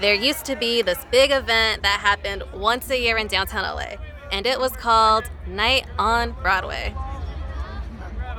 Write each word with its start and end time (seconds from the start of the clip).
There 0.00 0.14
used 0.14 0.44
to 0.46 0.56
be 0.56 0.82
this 0.82 1.06
big 1.12 1.30
event 1.30 1.82
that 1.82 2.00
happened 2.00 2.42
once 2.52 2.90
a 2.90 3.00
year 3.00 3.16
in 3.16 3.28
downtown 3.28 3.62
LA, 3.62 3.94
and 4.32 4.44
it 4.44 4.58
was 4.58 4.72
called 4.72 5.30
Night 5.46 5.86
on 5.98 6.32
Broadway. 6.42 6.92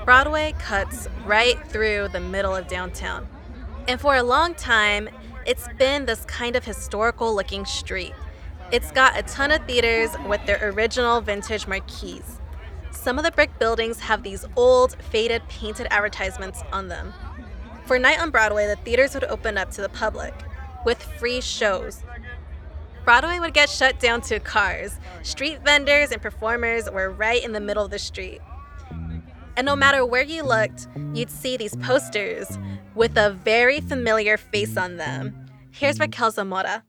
Broadway 0.04 0.54
cuts 0.60 1.08
right 1.26 1.58
through 1.70 2.10
the 2.10 2.20
middle 2.20 2.54
of 2.54 2.68
downtown. 2.68 3.28
And 3.88 4.02
for 4.02 4.18
a 4.18 4.24
long 4.24 4.54
time, 4.54 5.08
it's 5.46 5.68
been 5.78 6.06
this 6.06 6.26
kind 6.26 6.58
of 6.58 6.66
historical 6.66 7.34
looking 7.34 7.64
street. 7.66 8.14
It's 8.74 8.92
got 8.92 9.18
a 9.18 9.24
ton 9.24 9.52
of 9.52 9.66
theaters 9.66 10.10
with 10.28 10.46
their 10.46 10.60
original 10.62 11.22
vintage 11.22 11.68
marquees. 11.68 12.42
Some 12.92 13.18
of 13.18 13.24
the 13.24 13.32
brick 13.32 13.58
buildings 13.60 14.02
have 14.02 14.24
these 14.24 14.46
old, 14.58 15.02
faded, 15.04 15.48
painted 15.48 15.88
advertisements 15.90 16.64
on 16.74 16.90
them. 16.90 17.14
For 17.86 17.98
Night 17.98 18.20
on 18.20 18.30
Broadway, 18.30 18.68
the 18.68 18.76
theaters 18.76 19.14
would 19.14 19.24
open 19.24 19.58
up 19.58 19.72
to 19.72 19.82
the 19.82 19.90
public 19.90 20.34
with 20.86 21.02
free 21.20 21.42
shows. 21.42 22.04
Broadway 23.04 23.40
would 23.40 23.54
get 23.54 23.70
shut 23.70 24.00
down 24.00 24.22
to 24.22 24.40
cars. 24.40 24.98
Street 25.22 25.60
vendors 25.64 26.12
and 26.12 26.22
performers 26.22 26.90
were 26.90 27.12
right 27.12 27.44
in 27.44 27.52
the 27.52 27.60
middle 27.60 27.86
of 27.86 27.92
the 27.92 28.00
street. 28.00 28.42
And 29.58 29.66
no 29.66 29.76
matter 29.76 30.06
where 30.06 30.24
you 30.24 30.44
looked, 30.44 30.88
you'd 31.14 31.30
see 31.30 31.56
these 31.56 31.76
posters 31.78 32.58
with 32.96 33.16
a 33.18 33.32
very 33.32 33.80
familiar 33.80 34.38
face 34.38 34.76
on 34.76 34.98
them. 34.98 35.48
Here's 35.72 36.00
Raquel 36.00 36.32
Zamora. 36.32 36.84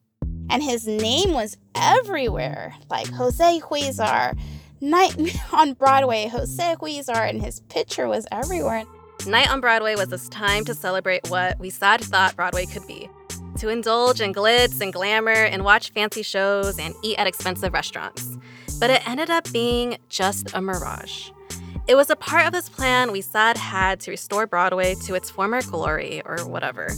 And 0.49 0.63
his 0.63 0.87
name 0.87 1.33
was 1.33 1.59
everywhere, 1.75 2.75
like 2.89 3.09
Jose 3.09 3.61
Huizar. 3.61 4.39
Night 4.81 5.17
on 5.53 5.75
Broadway, 5.75 6.29
Jose 6.29 6.77
Huizar, 6.81 7.29
and 7.29 7.43
his 7.43 7.61
picture 7.61 8.09
was 8.09 8.27
everywhere. 8.33 8.85
Night 9.27 9.51
on 9.51 9.61
Broadway 9.61 9.97
was 9.97 10.09
this 10.09 10.29
time 10.29 10.65
to 10.65 10.75
celebrate 10.75 11.29
what 11.29 11.59
Huizar 11.59 12.01
thought 12.01 12.37
Broadway 12.37 12.67
could 12.67 12.87
be 12.87 13.11
to 13.57 13.69
indulge 13.69 14.21
in 14.21 14.33
glitz 14.33 14.81
and 14.81 14.93
glamour 14.93 15.31
and 15.31 15.65
watch 15.65 15.91
fancy 15.91 16.23
shows 16.23 16.79
and 16.79 16.95
eat 17.03 17.19
at 17.19 17.27
expensive 17.27 17.73
restaurants. 17.73 18.37
But 18.79 18.91
it 18.91 19.09
ended 19.09 19.31
up 19.31 19.51
being 19.53 19.99
just 20.09 20.55
a 20.55 20.61
mirage. 20.61 21.31
It 21.87 21.95
was 21.95 22.11
a 22.11 22.17
part 22.17 22.47
of 22.47 22.53
this 22.53 22.69
plan 22.69 23.11
Huizar 23.11 23.57
had 23.57 24.01
to 24.01 24.11
restore 24.11 24.47
Broadway 24.47 24.97
to 25.07 25.15
its 25.15 25.31
former 25.31 25.63
glory 25.63 26.21
or 26.25 26.39
whatever. 26.47 26.91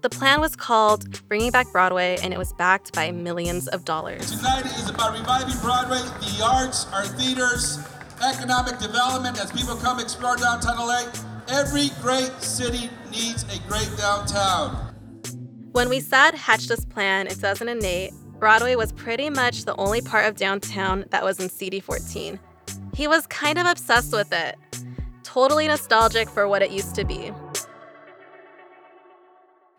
The 0.00 0.10
plan 0.10 0.40
was 0.40 0.56
called 0.56 1.28
Bringing 1.28 1.52
Back 1.52 1.70
Broadway, 1.70 2.16
and 2.22 2.34
it 2.34 2.38
was 2.38 2.52
backed 2.54 2.92
by 2.92 3.12
millions 3.12 3.68
of 3.68 3.84
dollars. 3.84 4.32
Tonight 4.32 4.66
is 4.66 4.90
about 4.90 5.12
reviving 5.12 5.56
Broadway, 5.60 6.00
the 6.20 6.42
arts, 6.44 6.86
our 6.92 7.06
theaters, 7.06 7.78
economic 8.20 8.78
development 8.78 9.38
as 9.40 9.52
people 9.52 9.76
come 9.76 10.00
explore 10.00 10.36
downtown 10.36 10.78
LA. 10.78 11.04
Every 11.48 11.90
great 12.00 12.32
city 12.40 12.90
needs 13.12 13.44
a 13.44 13.68
great 13.68 13.90
downtown. 13.96 14.91
When 15.72 15.88
Huizar 15.88 16.34
hatched 16.34 16.68
this 16.68 16.84
plan 16.84 17.26
in 17.26 17.34
2008, 17.34 18.12
Broadway 18.38 18.74
was 18.74 18.92
pretty 18.92 19.30
much 19.30 19.64
the 19.64 19.74
only 19.76 20.02
part 20.02 20.26
of 20.26 20.36
downtown 20.36 21.06
that 21.08 21.24
was 21.24 21.40
in 21.40 21.48
CD 21.48 21.80
14. 21.80 22.38
He 22.94 23.08
was 23.08 23.26
kind 23.28 23.58
of 23.58 23.66
obsessed 23.66 24.12
with 24.12 24.30
it, 24.34 24.58
totally 25.22 25.66
nostalgic 25.66 26.28
for 26.28 26.46
what 26.46 26.60
it 26.60 26.72
used 26.72 26.94
to 26.96 27.06
be. 27.06 27.32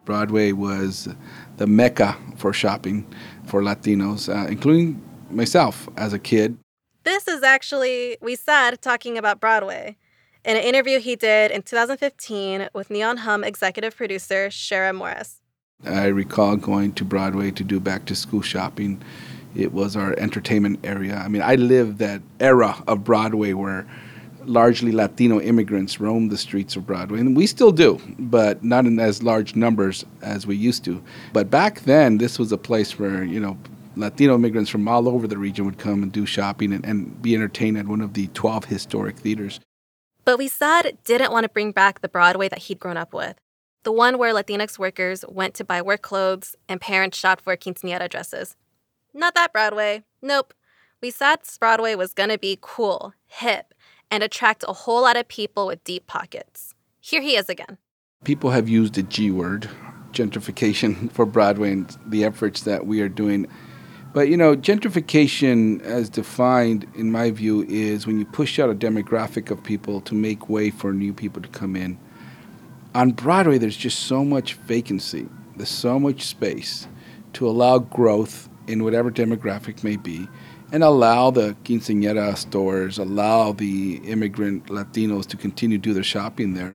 Broadway 0.04 0.52
was 0.52 1.10
the 1.58 1.68
mecca 1.68 2.18
for 2.38 2.54
shopping 2.54 3.06
for 3.46 3.62
Latinos, 3.62 4.34
uh, 4.34 4.48
including 4.48 5.00
myself 5.30 5.88
as 5.96 6.12
a 6.12 6.18
kid. 6.18 6.58
This 7.04 7.28
is 7.28 7.44
actually 7.44 8.18
Huizar 8.20 8.80
talking 8.82 9.16
about 9.16 9.40
Broadway 9.40 9.96
in 10.44 10.58
an 10.58 10.64
interview 10.64 11.00
he 11.00 11.16
did 11.16 11.52
in 11.52 11.62
2015 11.62 12.70
with 12.74 12.90
Neon 12.90 13.18
Hum 13.18 13.44
executive 13.44 13.96
producer 13.96 14.48
Shara 14.48 14.96
Morris. 14.96 15.43
I 15.86 16.08
recall 16.08 16.56
going 16.56 16.94
to 16.94 17.06
Broadway 17.06 17.52
to 17.52 17.64
do 17.64 17.80
back 17.80 18.06
to 18.06 18.16
school 18.16 18.42
shopping. 18.42 19.02
It 19.56 19.74
was 19.74 19.96
our 19.96 20.14
entertainment 20.18 20.80
area. 20.84 21.16
I 21.18 21.28
mean, 21.28 21.42
I 21.42 21.56
lived 21.56 22.00
that 22.00 22.22
era 22.40 22.82
of 22.88 23.04
Broadway 23.04 23.54
where 23.54 23.86
largely 24.46 24.92
Latino 24.92 25.40
immigrants 25.40 26.00
roamed 26.00 26.32
the 26.32 26.38
streets 26.38 26.76
of 26.76 26.86
Broadway, 26.86 27.20
and 27.20 27.36
we 27.36 27.48
still 27.48 27.72
do, 27.72 28.00
but 28.20 28.64
not 28.64 28.86
in 28.86 29.00
as 29.00 29.24
large 29.24 29.56
numbers 29.56 30.06
as 30.22 30.48
we 30.48 30.56
used 30.56 30.84
to. 30.86 31.02
But 31.32 31.50
back 31.50 31.82
then, 31.82 32.18
this 32.18 32.40
was 32.40 32.52
a 32.52 32.58
place 32.58 32.98
where, 33.00 33.24
you 33.24 33.40
know, 33.40 33.58
Latino 33.96 34.36
immigrants 34.36 34.70
from 34.70 34.88
all 34.88 35.08
over 35.08 35.28
the 35.28 35.38
region 35.38 35.66
would 35.66 35.78
come 35.78 36.02
and 36.02 36.12
do 36.12 36.26
shopping 36.26 36.74
and, 36.74 36.84
and 36.86 37.22
be 37.22 37.36
entertained 37.36 37.78
at 37.78 37.88
one 37.88 38.02
of 38.02 38.14
the 38.14 38.28
12 38.30 38.66
historic 38.66 39.18
theaters. 39.18 39.60
But 40.26 40.40
Huizar 40.40 40.98
didn't 41.04 41.32
want 41.32 41.44
to 41.44 41.50
bring 41.50 41.72
back 41.72 42.02
the 42.02 42.10
Broadway 42.10 42.50
that 42.50 42.60
he'd 42.60 42.80
grown 42.80 42.98
up 42.98 43.14
with 43.14 43.38
the 43.84 43.92
one 43.92 44.18
where 44.18 44.34
Latinx 44.34 44.80
workers 44.80 45.26
went 45.28 45.54
to 45.56 45.64
buy 45.64 45.82
work 45.82 46.02
clothes 46.02 46.56
and 46.68 46.80
parents 46.80 47.18
shopped 47.18 47.44
for 47.44 47.56
quinceanera 47.56 48.10
dresses. 48.10 48.56
Not 49.14 49.36
that 49.36 49.54
Broadway. 49.54 50.04
Nope. 50.22 50.54
We 51.02 51.12
thought 51.12 51.58
Broadway 51.60 51.96
was 51.96 52.14
gonna 52.14 52.38
be 52.38 52.58
cool, 52.62 53.14
hip, 53.28 53.74
and 54.10 54.24
attract 54.24 54.64
a 54.68 54.74
whole 54.74 55.02
lot 55.02 55.18
of 55.18 55.28
people 55.28 55.68
with 55.68 55.84
deep 55.84 56.08
pockets. 56.08 56.74
Here 57.02 57.22
he 57.22 57.36
is 57.36 57.50
again. 57.50 57.78
People 58.24 58.52
have 58.52 58.70
used 58.70 58.94
the 58.94 59.04
G 59.04 59.30
word, 59.30 59.70
gentrification, 60.14 61.12
for 61.14 61.26
Broadway 61.26 61.74
and 61.74 61.98
the 62.06 62.24
efforts 62.24 62.62
that 62.62 62.88
we 62.88 63.02
are 63.02 63.10
doing. 63.10 63.48
But 64.14 64.30
you 64.30 64.38
know, 64.38 64.56
gentrification, 64.56 65.82
as 65.82 66.10
defined 66.10 66.88
in 66.96 67.12
my 67.12 67.32
view, 67.32 67.64
is 67.68 68.08
when 68.08 68.18
you 68.18 68.26
push 68.26 68.60
out 68.60 68.70
a 68.70 68.76
demographic 68.76 69.52
of 69.52 69.62
people 69.62 70.00
to 70.02 70.16
make 70.16 70.48
way 70.48 70.70
for 70.70 70.94
new 70.94 71.14
people 71.14 71.42
to 71.42 71.50
come 71.50 71.76
in 71.76 71.98
on 72.96 73.12
Broadway, 73.12 73.58
there's 73.58 73.78
just 73.78 74.00
so 74.02 74.24
much 74.24 74.54
vacancy. 74.56 75.28
There's 75.56 75.70
so 75.70 76.00
much 76.00 76.24
space 76.24 76.88
to 77.34 77.48
allow 77.48 77.80
growth 77.80 78.50
in 78.68 78.84
whatever 78.84 79.12
demographic 79.12 79.84
may 79.84 79.96
be 79.96 80.28
and 80.72 80.84
allow 80.84 81.30
the 81.30 81.56
quinceañera 81.64 82.36
stores, 82.36 82.98
allow 82.98 83.52
the 83.52 83.98
immigrant 84.06 84.68
Latinos 84.68 85.28
to 85.28 85.38
continue 85.38 85.78
to 85.78 85.82
do 85.82 85.94
their 85.94 86.04
shopping 86.04 86.54
there. 86.54 86.74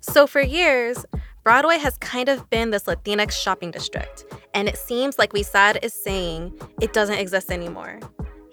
So 0.00 0.26
for 0.26 0.40
years, 0.40 1.04
Broadway 1.44 1.78
has 1.78 1.96
kind 1.98 2.28
of 2.28 2.48
been 2.50 2.70
this 2.70 2.84
Latinx 2.84 3.32
shopping 3.32 3.70
district, 3.70 4.24
and 4.54 4.68
it 4.68 4.76
seems 4.76 5.18
like 5.18 5.32
we 5.32 5.42
Huizar 5.42 5.78
is 5.82 5.94
saying 5.94 6.58
it 6.80 6.92
doesn't 6.92 7.18
exist 7.18 7.50
anymore. 7.50 8.00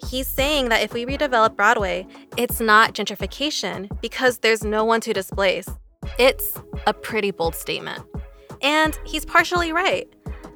He's 0.08 0.28
saying 0.28 0.68
that 0.68 0.82
if 0.82 0.92
we 0.92 1.04
redevelop 1.04 1.56
Broadway, 1.56 2.06
it's 2.36 2.60
not 2.60 2.94
gentrification 2.94 3.88
because 4.00 4.38
there's 4.38 4.62
no 4.62 4.84
one 4.84 5.00
to 5.00 5.12
displace. 5.12 5.66
It's 6.18 6.60
a 6.86 6.94
pretty 6.94 7.32
bold 7.32 7.56
statement. 7.56 8.02
And 8.62 8.98
he's 9.04 9.24
partially 9.24 9.72
right. 9.72 10.08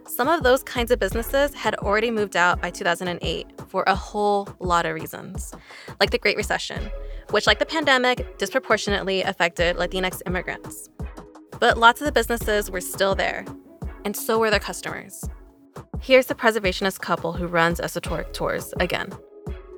Some 0.06 0.28
of 0.28 0.42
those 0.42 0.62
kinds 0.62 0.90
of 0.90 0.98
businesses 0.98 1.52
had 1.54 1.74
already 1.76 2.10
moved 2.10 2.36
out 2.36 2.60
by 2.60 2.70
2008 2.70 3.46
for 3.68 3.84
a 3.86 3.94
whole 3.94 4.48
lot 4.60 4.86
of 4.86 4.94
reasons, 4.94 5.52
like 5.98 6.10
the 6.10 6.18
Great 6.18 6.36
Recession, 6.36 6.90
which, 7.30 7.46
like 7.46 7.58
the 7.58 7.66
pandemic, 7.66 8.38
disproportionately 8.38 9.22
affected 9.22 9.76
Latinx 9.76 10.22
immigrants. 10.26 10.88
But 11.58 11.76
lots 11.76 12.00
of 12.00 12.06
the 12.06 12.12
businesses 12.12 12.70
were 12.70 12.80
still 12.80 13.14
there, 13.14 13.44
and 14.04 14.16
so 14.16 14.38
were 14.38 14.50
their 14.50 14.60
customers. 14.60 15.24
Here's 16.00 16.26
the 16.26 16.34
preservationist 16.34 17.00
couple 17.00 17.32
who 17.32 17.46
runs 17.46 17.80
Esotouric 17.80 18.32
Tours 18.32 18.72
again. 18.80 19.12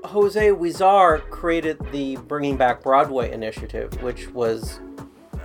Jose 0.05 0.49
Huizar 0.49 1.29
created 1.31 1.79
the 1.93 2.17
Bringing 2.29 2.57
Back 2.57 2.83
Broadway 2.83 3.33
initiative, 3.33 4.03
which 4.03 4.29
was, 4.31 4.81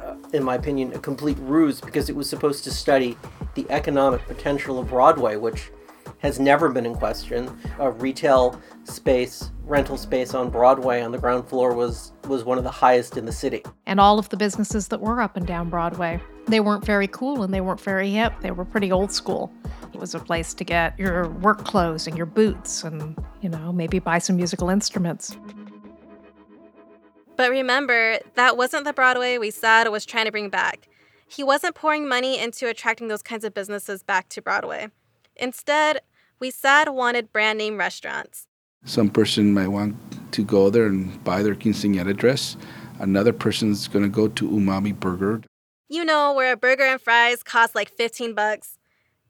uh, 0.03 0.15
in 0.33 0.43
my 0.43 0.55
opinion, 0.55 0.93
a 0.93 0.99
complete 0.99 1.37
ruse 1.39 1.79
because 1.79 2.09
it 2.09 2.15
was 2.15 2.29
supposed 2.29 2.63
to 2.63 2.71
study 2.71 3.17
the 3.55 3.65
economic 3.69 4.25
potential 4.27 4.79
of 4.79 4.89
Broadway, 4.89 5.35
which 5.35 5.71
has 6.19 6.39
never 6.39 6.69
been 6.69 6.85
in 6.85 6.95
question. 6.95 7.55
A 7.79 7.91
retail 7.91 8.59
space, 8.83 9.51
rental 9.63 9.97
space 9.97 10.33
on 10.33 10.49
Broadway 10.49 11.01
on 11.01 11.11
the 11.11 11.17
ground 11.17 11.47
floor 11.47 11.73
was 11.73 12.13
was 12.27 12.43
one 12.43 12.57
of 12.57 12.63
the 12.63 12.71
highest 12.71 13.17
in 13.17 13.25
the 13.25 13.31
city. 13.31 13.63
And 13.85 13.99
all 13.99 14.17
of 14.17 14.29
the 14.29 14.37
businesses 14.37 14.87
that 14.87 14.99
were 14.99 15.21
up 15.21 15.37
and 15.37 15.45
down 15.45 15.69
Broadway, 15.69 16.19
they 16.47 16.59
weren't 16.59 16.85
very 16.85 17.07
cool 17.07 17.43
and 17.43 17.53
they 17.53 17.61
weren't 17.61 17.81
very 17.81 18.09
hip. 18.11 18.33
They 18.41 18.51
were 18.51 18.65
pretty 18.65 18.91
old 18.91 19.11
school. 19.11 19.51
It 19.93 19.99
was 19.99 20.15
a 20.15 20.19
place 20.19 20.53
to 20.53 20.63
get 20.63 20.97
your 20.97 21.29
work 21.29 21.65
clothes 21.65 22.07
and 22.07 22.15
your 22.15 22.25
boots 22.25 22.83
and, 22.83 23.17
you 23.41 23.49
know, 23.49 23.71
maybe 23.71 23.99
buy 23.99 24.19
some 24.19 24.37
musical 24.37 24.69
instruments. 24.69 25.37
But 27.35 27.51
remember, 27.51 28.19
that 28.35 28.57
wasn't 28.57 28.85
the 28.85 28.93
Broadway 28.93 29.37
Huizar 29.37 29.91
was 29.91 30.05
trying 30.05 30.25
to 30.25 30.31
bring 30.31 30.49
back. 30.49 30.87
He 31.27 31.43
wasn't 31.43 31.75
pouring 31.75 32.07
money 32.07 32.39
into 32.39 32.67
attracting 32.67 33.09
those 33.09 33.21
kinds 33.21 33.43
of 33.43 33.53
businesses 33.53 34.01
back 34.01 34.29
to 34.29 34.41
Broadway. 34.41 34.87
Instead, 35.35 36.01
Huizar 36.41 36.93
wanted 36.93 37.31
brand 37.31 37.57
name 37.57 37.77
restaurants. 37.77 38.47
Some 38.85 39.09
person 39.09 39.53
might 39.53 39.67
want 39.67 39.95
to 40.31 40.43
go 40.43 40.69
there 40.69 40.85
and 40.85 41.21
buy 41.23 41.43
their 41.43 41.55
quinceañera 41.55 42.15
dress. 42.15 42.55
Another 42.99 43.33
person's 43.33 43.87
going 43.87 44.03
to 44.03 44.09
go 44.09 44.27
to 44.29 44.49
Umami 44.49 44.97
Burger. 44.97 45.41
You 45.89 46.03
know, 46.03 46.33
where 46.33 46.51
a 46.51 46.57
burger 46.57 46.83
and 46.83 46.99
fries 46.99 47.43
cost 47.43 47.73
like 47.73 47.89
15 47.89 48.33
bucks. 48.33 48.77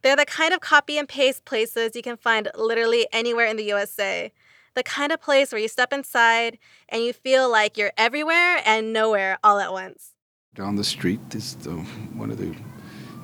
They're 0.01 0.15
the 0.15 0.25
kind 0.25 0.53
of 0.53 0.59
copy 0.59 0.97
and 0.97 1.07
paste 1.07 1.45
places 1.45 1.95
you 1.95 2.01
can 2.01 2.17
find 2.17 2.49
literally 2.55 3.07
anywhere 3.11 3.45
in 3.45 3.57
the 3.57 3.65
USA. 3.65 4.31
The 4.73 4.83
kind 4.83 5.11
of 5.11 5.21
place 5.21 5.51
where 5.51 5.61
you 5.61 5.67
step 5.67 5.93
inside 5.93 6.57
and 6.89 7.03
you 7.03 7.13
feel 7.13 7.51
like 7.51 7.77
you're 7.77 7.93
everywhere 7.97 8.61
and 8.65 8.91
nowhere 8.91 9.37
all 9.43 9.59
at 9.59 9.71
once. 9.71 10.13
Down 10.55 10.75
the 10.75 10.83
street 10.83 11.19
is 11.35 11.55
the, 11.57 11.71
one 11.71 12.31
of 12.31 12.37
the 12.39 12.55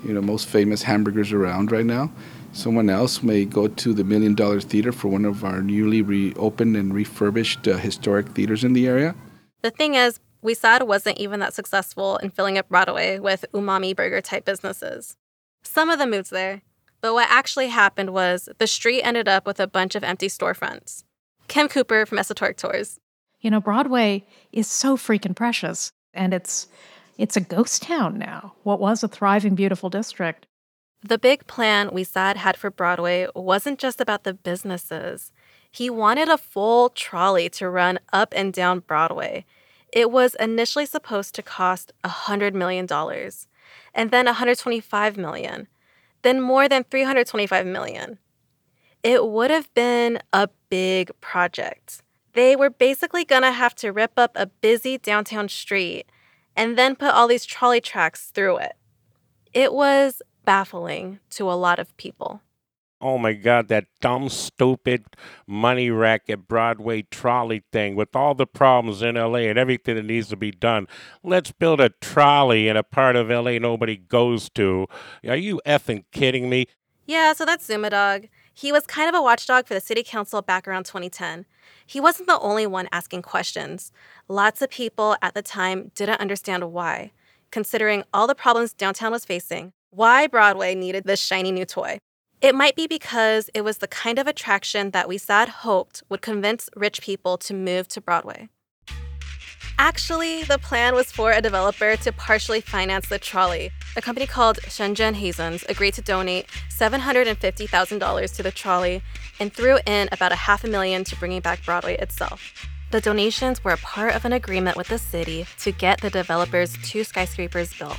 you 0.03 0.13
know 0.13 0.21
most 0.21 0.47
famous 0.47 0.83
hamburgers 0.83 1.31
around 1.31 1.71
right 1.71 1.85
now. 1.85 2.11
Someone 2.51 2.89
else 2.89 3.23
may 3.23 3.45
go 3.45 3.67
to 3.67 3.93
the 3.93 4.03
Million 4.03 4.35
Dollar 4.35 4.61
Theater 4.61 4.91
for 4.91 5.07
one 5.07 5.25
of 5.25 5.43
our 5.43 5.61
newly 5.61 6.03
reopened 6.03 6.77
and 6.77 6.93
refurbished 6.93 7.67
uh, 7.67 7.77
historic 7.77 8.29
theaters 8.29 8.63
in 8.63 8.73
the 8.73 8.87
area. 8.87 9.15
The 9.63 9.71
thing 9.71 9.95
is, 9.95 10.19
Huizar 10.43 10.85
wasn't 10.85 11.19
even 11.19 11.39
that 11.39 11.53
successful 11.53 12.17
in 12.17 12.29
filling 12.29 12.57
up 12.57 12.69
Broadway 12.69 13.19
with 13.19 13.45
umami 13.53 13.95
burger 13.95 14.21
type 14.21 14.45
businesses. 14.45 15.15
Some 15.63 15.89
of 15.89 15.99
them 15.99 16.11
moved 16.11 16.31
there, 16.31 16.61
but 17.01 17.13
what 17.13 17.29
actually 17.29 17.69
happened 17.69 18.11
was 18.11 18.49
the 18.57 18.67
street 18.67 19.01
ended 19.03 19.27
up 19.27 19.45
with 19.45 19.59
a 19.59 19.67
bunch 19.67 19.95
of 19.95 20.03
empty 20.03 20.27
storefronts. 20.27 21.03
Kim 21.47 21.67
Cooper 21.67 22.05
from 22.05 22.17
Esotouric 22.17 22.57
Tours. 22.57 22.99
You 23.41 23.51
know, 23.51 23.59
Broadway 23.59 24.25
is 24.51 24.67
so 24.67 24.95
freaking 24.95 25.35
precious, 25.35 25.91
and 26.13 26.33
it's 26.33 26.67
it's 27.17 27.37
a 27.37 27.41
ghost 27.41 27.83
town 27.83 28.17
now. 28.17 28.53
What 28.63 28.79
was 28.79 29.03
a 29.03 29.07
thriving, 29.07 29.55
beautiful 29.55 29.89
district. 29.89 30.47
The 31.05 31.17
big 31.17 31.45
plan 31.47 31.89
We 31.91 32.05
Huizar 32.05 32.37
had 32.37 32.55
for 32.57 32.71
Broadway 32.71 33.27
wasn't 33.35 33.77
just 33.77 33.99
about 33.99 34.23
the 34.23 34.33
businesses. 34.33 35.31
He 35.69 35.89
wanted 35.89 36.29
a 36.29 36.37
full 36.37 36.89
trolley 36.89 37.49
to 37.49 37.69
run 37.69 37.99
up 38.13 38.33
and 38.35 38.53
down 38.53 38.79
Broadway. 38.79 39.45
It 39.93 40.09
was 40.09 40.35
initially 40.39 40.87
supposed 40.87 41.35
to 41.35 41.43
cost 41.43 41.93
$100 42.03 42.55
million, 42.55 42.87
and 43.93 44.09
then 44.09 44.25
125 44.25 45.17
million, 45.17 45.67
then 46.23 46.41
more 46.41 46.67
than 46.67 46.83
325 46.83 47.67
million. 47.67 48.17
It 49.03 49.27
would 49.27 49.51
have 49.51 49.71
been 49.75 50.19
a 50.33 50.49
big 50.69 51.11
project. 51.21 52.01
They 52.33 52.55
were 52.55 52.71
basically 52.71 53.23
gonna 53.23 53.51
have 53.51 53.75
to 53.75 53.91
rip 53.91 54.13
up 54.17 54.31
a 54.33 54.47
busy 54.47 54.97
downtown 54.97 55.47
street 55.47 56.07
and 56.55 56.75
then 56.75 56.95
put 56.95 57.13
all 57.13 57.27
these 57.27 57.45
trolley 57.45 57.79
tracks 57.79 58.31
through 58.31 58.57
it. 58.57 58.73
It 59.53 59.73
was 59.73 60.23
baffling 60.43 61.19
to 61.31 61.51
a 61.51 61.53
lot 61.53 61.77
of 61.77 61.95
people. 61.97 62.41
Oh 63.03 63.17
my 63.17 63.33
God, 63.33 63.67
that 63.67 63.87
dumb, 63.99 64.29
stupid 64.29 65.03
money 65.45 65.89
racket 65.89 66.47
Broadway 66.47 67.01
trolley 67.01 67.61
thing 67.69 67.95
with 67.95 68.15
all 68.15 68.33
the 68.33 68.47
problems 68.47 69.01
in 69.01 69.15
LA 69.15 69.39
and 69.39 69.59
everything 69.59 69.95
that 69.95 70.05
needs 70.05 70.29
to 70.29 70.37
be 70.37 70.51
done. 70.51 70.87
Let's 71.21 71.51
build 71.51 71.81
a 71.81 71.89
trolley 71.89 72.69
in 72.69 72.77
a 72.77 72.81
part 72.81 73.17
of 73.17 73.29
LA 73.29 73.59
nobody 73.59 73.97
goes 73.97 74.49
to. 74.51 74.87
Are 75.27 75.35
you 75.35 75.59
effing 75.67 76.05
kidding 76.13 76.49
me? 76.49 76.67
Yeah, 77.05 77.33
so 77.33 77.43
that's 77.43 77.65
Zuma 77.65 77.89
Dogg. 77.89 78.27
He 78.53 78.71
was 78.71 78.87
kind 78.87 79.09
of 79.09 79.15
a 79.15 79.21
watchdog 79.21 79.67
for 79.67 79.73
the 79.73 79.81
city 79.81 80.01
council 80.01 80.41
back 80.41 80.65
around 80.65 80.85
2010. 80.85 81.45
He 81.85 81.99
wasn't 81.99 82.29
the 82.29 82.39
only 82.39 82.65
one 82.65 82.87
asking 82.93 83.23
questions. 83.23 83.91
Lots 84.29 84.61
of 84.61 84.69
people 84.69 85.17
at 85.21 85.33
the 85.33 85.41
time 85.41 85.91
didn't 85.93 86.21
understand 86.21 86.71
why, 86.71 87.11
considering 87.51 88.05
all 88.13 88.27
the 88.27 88.33
problems 88.33 88.71
downtown 88.71 89.11
was 89.11 89.25
facing, 89.25 89.73
why 89.89 90.25
Broadway 90.25 90.73
needed 90.73 91.03
this 91.03 91.19
shiny 91.19 91.51
new 91.51 91.65
toy. 91.65 91.99
It 92.43 92.55
might 92.55 92.75
be 92.75 92.87
because 92.87 93.49
it 93.53 93.61
was 93.61 93.77
the 93.77 93.87
kind 93.87 94.19
of 94.19 94.27
attraction 94.27 94.91
that 94.91 95.07
Huizar 95.07 95.47
hoped 95.47 96.03
would 96.09 96.21
convince 96.21 96.69
rich 96.75 97.01
people 97.01 97.37
to 97.37 97.53
move 97.53 97.87
to 97.87 98.01
Broadway. 98.01 98.49
Actually, 99.79 100.43
the 100.43 100.59
plan 100.59 100.93
was 100.93 101.09
for 101.09 101.31
a 101.31 101.41
developer 101.41 101.95
to 101.95 102.11
partially 102.11 102.59
finance 102.59 103.07
the 103.07 103.17
trolley. 103.17 103.71
A 103.95 104.01
company 104.01 104.27
called 104.27 104.57
Shenzhen 104.63 105.15
Hazens 105.15 105.63
agreed 105.69 105.93
to 105.93 106.01
donate 106.01 106.47
$750,000 106.69 108.35
to 108.35 108.43
the 108.43 108.51
trolley 108.51 109.01
and 109.39 109.53
threw 109.53 109.79
in 109.85 110.09
about 110.11 110.33
a 110.33 110.35
half 110.35 110.65
a 110.65 110.67
million 110.67 111.05
to 111.05 111.15
bringing 111.15 111.39
back 111.39 111.63
Broadway 111.63 111.95
itself. 111.95 112.67
The 112.91 112.99
donations 112.99 113.63
were 113.63 113.71
a 113.71 113.77
part 113.77 114.15
of 114.15 114.25
an 114.25 114.33
agreement 114.33 114.75
with 114.75 114.89
the 114.89 114.97
city 114.97 115.45
to 115.59 115.71
get 115.71 116.01
the 116.01 116.09
developers 116.09 116.75
two 116.83 117.05
skyscrapers 117.05 117.73
built. 117.79 117.97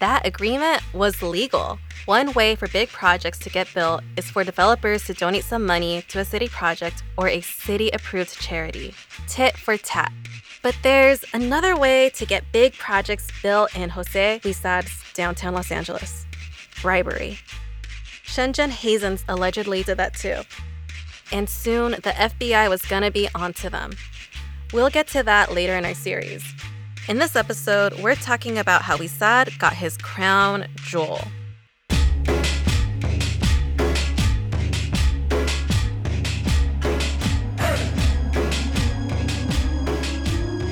That 0.00 0.24
agreement 0.24 0.82
was 0.94 1.22
legal. 1.22 1.78
One 2.06 2.32
way 2.32 2.54
for 2.54 2.68
big 2.68 2.88
projects 2.88 3.38
to 3.40 3.50
get 3.50 3.72
built 3.74 4.02
is 4.16 4.30
for 4.30 4.44
developers 4.44 5.04
to 5.06 5.14
donate 5.14 5.44
some 5.44 5.66
money 5.66 6.02
to 6.08 6.20
a 6.20 6.24
city 6.24 6.48
project 6.48 7.02
or 7.16 7.28
a 7.28 7.40
city 7.40 7.90
approved 7.90 8.40
charity. 8.40 8.94
Tit 9.26 9.56
for 9.56 9.76
tat. 9.76 10.12
But 10.62 10.76
there's 10.82 11.24
another 11.34 11.76
way 11.76 12.10
to 12.10 12.24
get 12.24 12.50
big 12.52 12.74
projects 12.74 13.28
built 13.42 13.76
in 13.76 13.90
Jose 13.90 14.40
Huizar's 14.42 15.02
downtown 15.14 15.54
Los 15.54 15.70
Angeles 15.72 16.26
bribery. 16.80 17.38
Shenzhen 18.24 18.70
Hazens 18.70 19.24
allegedly 19.28 19.82
did 19.82 19.96
that 19.96 20.14
too. 20.14 20.42
And 21.32 21.48
soon 21.48 21.92
the 21.92 22.14
FBI 22.16 22.68
was 22.68 22.82
gonna 22.82 23.10
be 23.10 23.28
onto 23.34 23.68
them. 23.68 23.92
We'll 24.72 24.90
get 24.90 25.08
to 25.08 25.22
that 25.24 25.52
later 25.52 25.76
in 25.76 25.84
our 25.84 25.94
series. 25.94 26.44
In 27.08 27.16
this 27.16 27.36
episode, 27.36 27.94
we're 28.02 28.16
talking 28.16 28.58
about 28.58 28.82
how 28.82 28.98
Huizar 28.98 29.58
got 29.58 29.72
his 29.72 29.96
crown 29.96 30.66
jewel. 30.74 31.16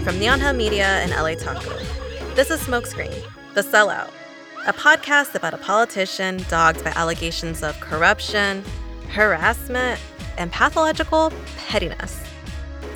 From 0.05 0.19
Neon 0.19 0.41
Hum 0.41 0.59
Media 0.59 0.85
and 0.85 1.11
LA 1.13 1.37
Taco, 1.37 1.75
this 2.35 2.51
is 2.51 2.61
Smokescreen, 2.61 3.15
The 3.55 3.63
Sellout, 3.63 4.11
a 4.67 4.75
podcast 4.75 5.35
about 5.35 5.55
a 5.55 5.59
politician 5.59 6.45
dogged 6.51 6.85
by 6.85 6.91
allegations 6.91 7.63
of 7.63 7.81
corruption, 7.81 8.63
harassment, 9.09 9.99
and 10.37 10.53
pathological 10.53 11.33
pettiness. 11.57 12.26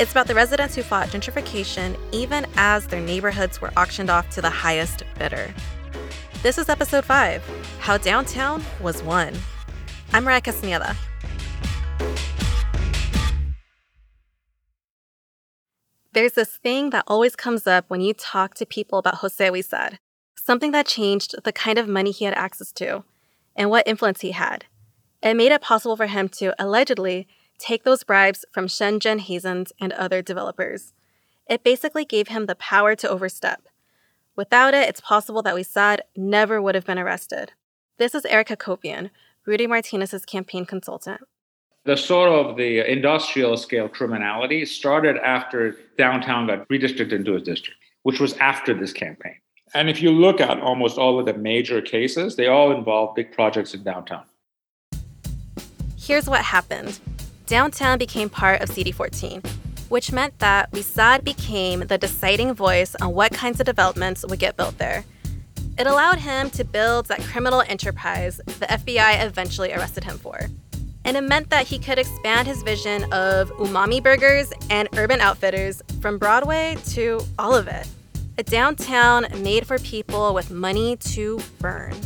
It's 0.00 0.12
about 0.12 0.28
the 0.28 0.34
residents 0.34 0.74
who 0.74 0.82
fought 0.82 1.08
gentrification 1.08 1.94
even 2.10 2.46
as 2.56 2.86
their 2.86 3.02
neighborhoods 3.02 3.60
were 3.60 3.70
auctioned 3.76 4.08
off 4.08 4.30
to 4.30 4.40
the 4.40 4.48
highest 4.48 5.04
bidder. 5.18 5.52
This 6.42 6.56
is 6.56 6.70
episode 6.70 7.04
5 7.04 7.42
How 7.80 7.98
Downtown 7.98 8.64
Was 8.80 9.02
Won. 9.02 9.34
I'm 10.14 10.24
Mariah 10.24 10.40
Castaneda. 10.40 10.96
There's 16.14 16.32
this 16.32 16.56
thing 16.56 16.88
that 16.88 17.04
always 17.06 17.36
comes 17.36 17.66
up 17.66 17.84
when 17.88 18.00
you 18.00 18.14
talk 18.14 18.54
to 18.54 18.64
people 18.64 18.98
about 18.98 19.16
Jose 19.16 19.50
Huizar, 19.50 19.98
something 20.34 20.70
that 20.70 20.86
changed 20.86 21.34
the 21.44 21.52
kind 21.52 21.76
of 21.76 21.86
money 21.86 22.10
he 22.10 22.24
had 22.24 22.32
access 22.32 22.72
to 22.72 23.04
and 23.54 23.68
what 23.68 23.86
influence 23.86 24.22
he 24.22 24.30
had. 24.30 24.64
It 25.22 25.34
made 25.34 25.52
it 25.52 25.60
possible 25.60 25.98
for 25.98 26.06
him 26.06 26.30
to 26.30 26.54
allegedly 26.58 27.28
take 27.60 27.84
those 27.84 28.02
bribes 28.02 28.44
from 28.50 28.66
Shenzhen 28.66 29.20
Hazens 29.20 29.70
and 29.80 29.92
other 29.92 30.22
developers. 30.22 30.92
It 31.46 31.62
basically 31.62 32.04
gave 32.04 32.28
him 32.28 32.46
the 32.46 32.54
power 32.54 32.96
to 32.96 33.08
overstep. 33.08 33.68
Without 34.36 34.74
it, 34.74 34.88
it's 34.88 35.00
possible 35.00 35.42
that 35.42 35.54
Huizar 35.54 35.98
never 36.16 36.62
would 36.62 36.74
have 36.74 36.86
been 36.86 36.98
arrested. 36.98 37.52
This 37.98 38.14
is 38.14 38.24
Erica 38.24 38.56
Kopian, 38.56 39.10
Rudy 39.46 39.66
Martinez's 39.66 40.24
campaign 40.24 40.64
consultant. 40.64 41.20
The 41.84 41.96
sort 41.96 42.30
of 42.30 42.56
the 42.56 42.90
industrial 42.90 43.56
scale 43.56 43.88
criminality 43.88 44.64
started 44.64 45.16
after 45.18 45.76
downtown 45.98 46.46
got 46.46 46.68
redistricted 46.68 47.12
into 47.12 47.36
a 47.36 47.40
district, 47.40 47.80
which 48.02 48.20
was 48.20 48.36
after 48.38 48.74
this 48.74 48.92
campaign. 48.92 49.36
And 49.74 49.88
if 49.88 50.02
you 50.02 50.10
look 50.10 50.40
at 50.40 50.60
almost 50.60 50.98
all 50.98 51.18
of 51.18 51.26
the 51.26 51.34
major 51.34 51.80
cases, 51.80 52.36
they 52.36 52.48
all 52.48 52.72
involve 52.72 53.14
big 53.14 53.32
projects 53.32 53.74
in 53.74 53.82
downtown. 53.82 54.24
Here's 55.96 56.28
what 56.28 56.42
happened 56.42 56.98
downtown 57.50 57.98
became 57.98 58.30
part 58.30 58.60
of 58.60 58.68
CD14, 58.68 59.44
which 59.88 60.12
meant 60.12 60.38
that 60.38 60.70
Huizar 60.70 61.22
became 61.24 61.80
the 61.80 61.98
deciding 61.98 62.54
voice 62.54 62.94
on 62.94 63.12
what 63.12 63.32
kinds 63.32 63.58
of 63.58 63.66
developments 63.66 64.24
would 64.28 64.38
get 64.38 64.56
built 64.56 64.78
there. 64.78 65.04
It 65.76 65.88
allowed 65.88 66.18
him 66.18 66.50
to 66.50 66.62
build 66.62 67.06
that 67.06 67.20
criminal 67.22 67.62
enterprise 67.66 68.40
the 68.46 68.66
FBI 68.66 69.26
eventually 69.26 69.72
arrested 69.72 70.04
him 70.04 70.16
for. 70.16 70.38
And 71.04 71.16
it 71.16 71.22
meant 71.22 71.50
that 71.50 71.66
he 71.66 71.80
could 71.80 71.98
expand 71.98 72.46
his 72.46 72.62
vision 72.62 73.02
of 73.12 73.50
umami 73.58 74.00
burgers 74.00 74.52
and 74.70 74.88
urban 74.96 75.20
outfitters 75.20 75.82
from 76.00 76.18
Broadway 76.18 76.76
to 76.90 77.20
all 77.36 77.56
of 77.56 77.66
it. 77.66 77.88
A 78.38 78.44
downtown 78.44 79.26
made 79.42 79.66
for 79.66 79.80
people 79.80 80.34
with 80.34 80.52
money 80.52 80.96
to 81.14 81.40
burn. 81.58 81.96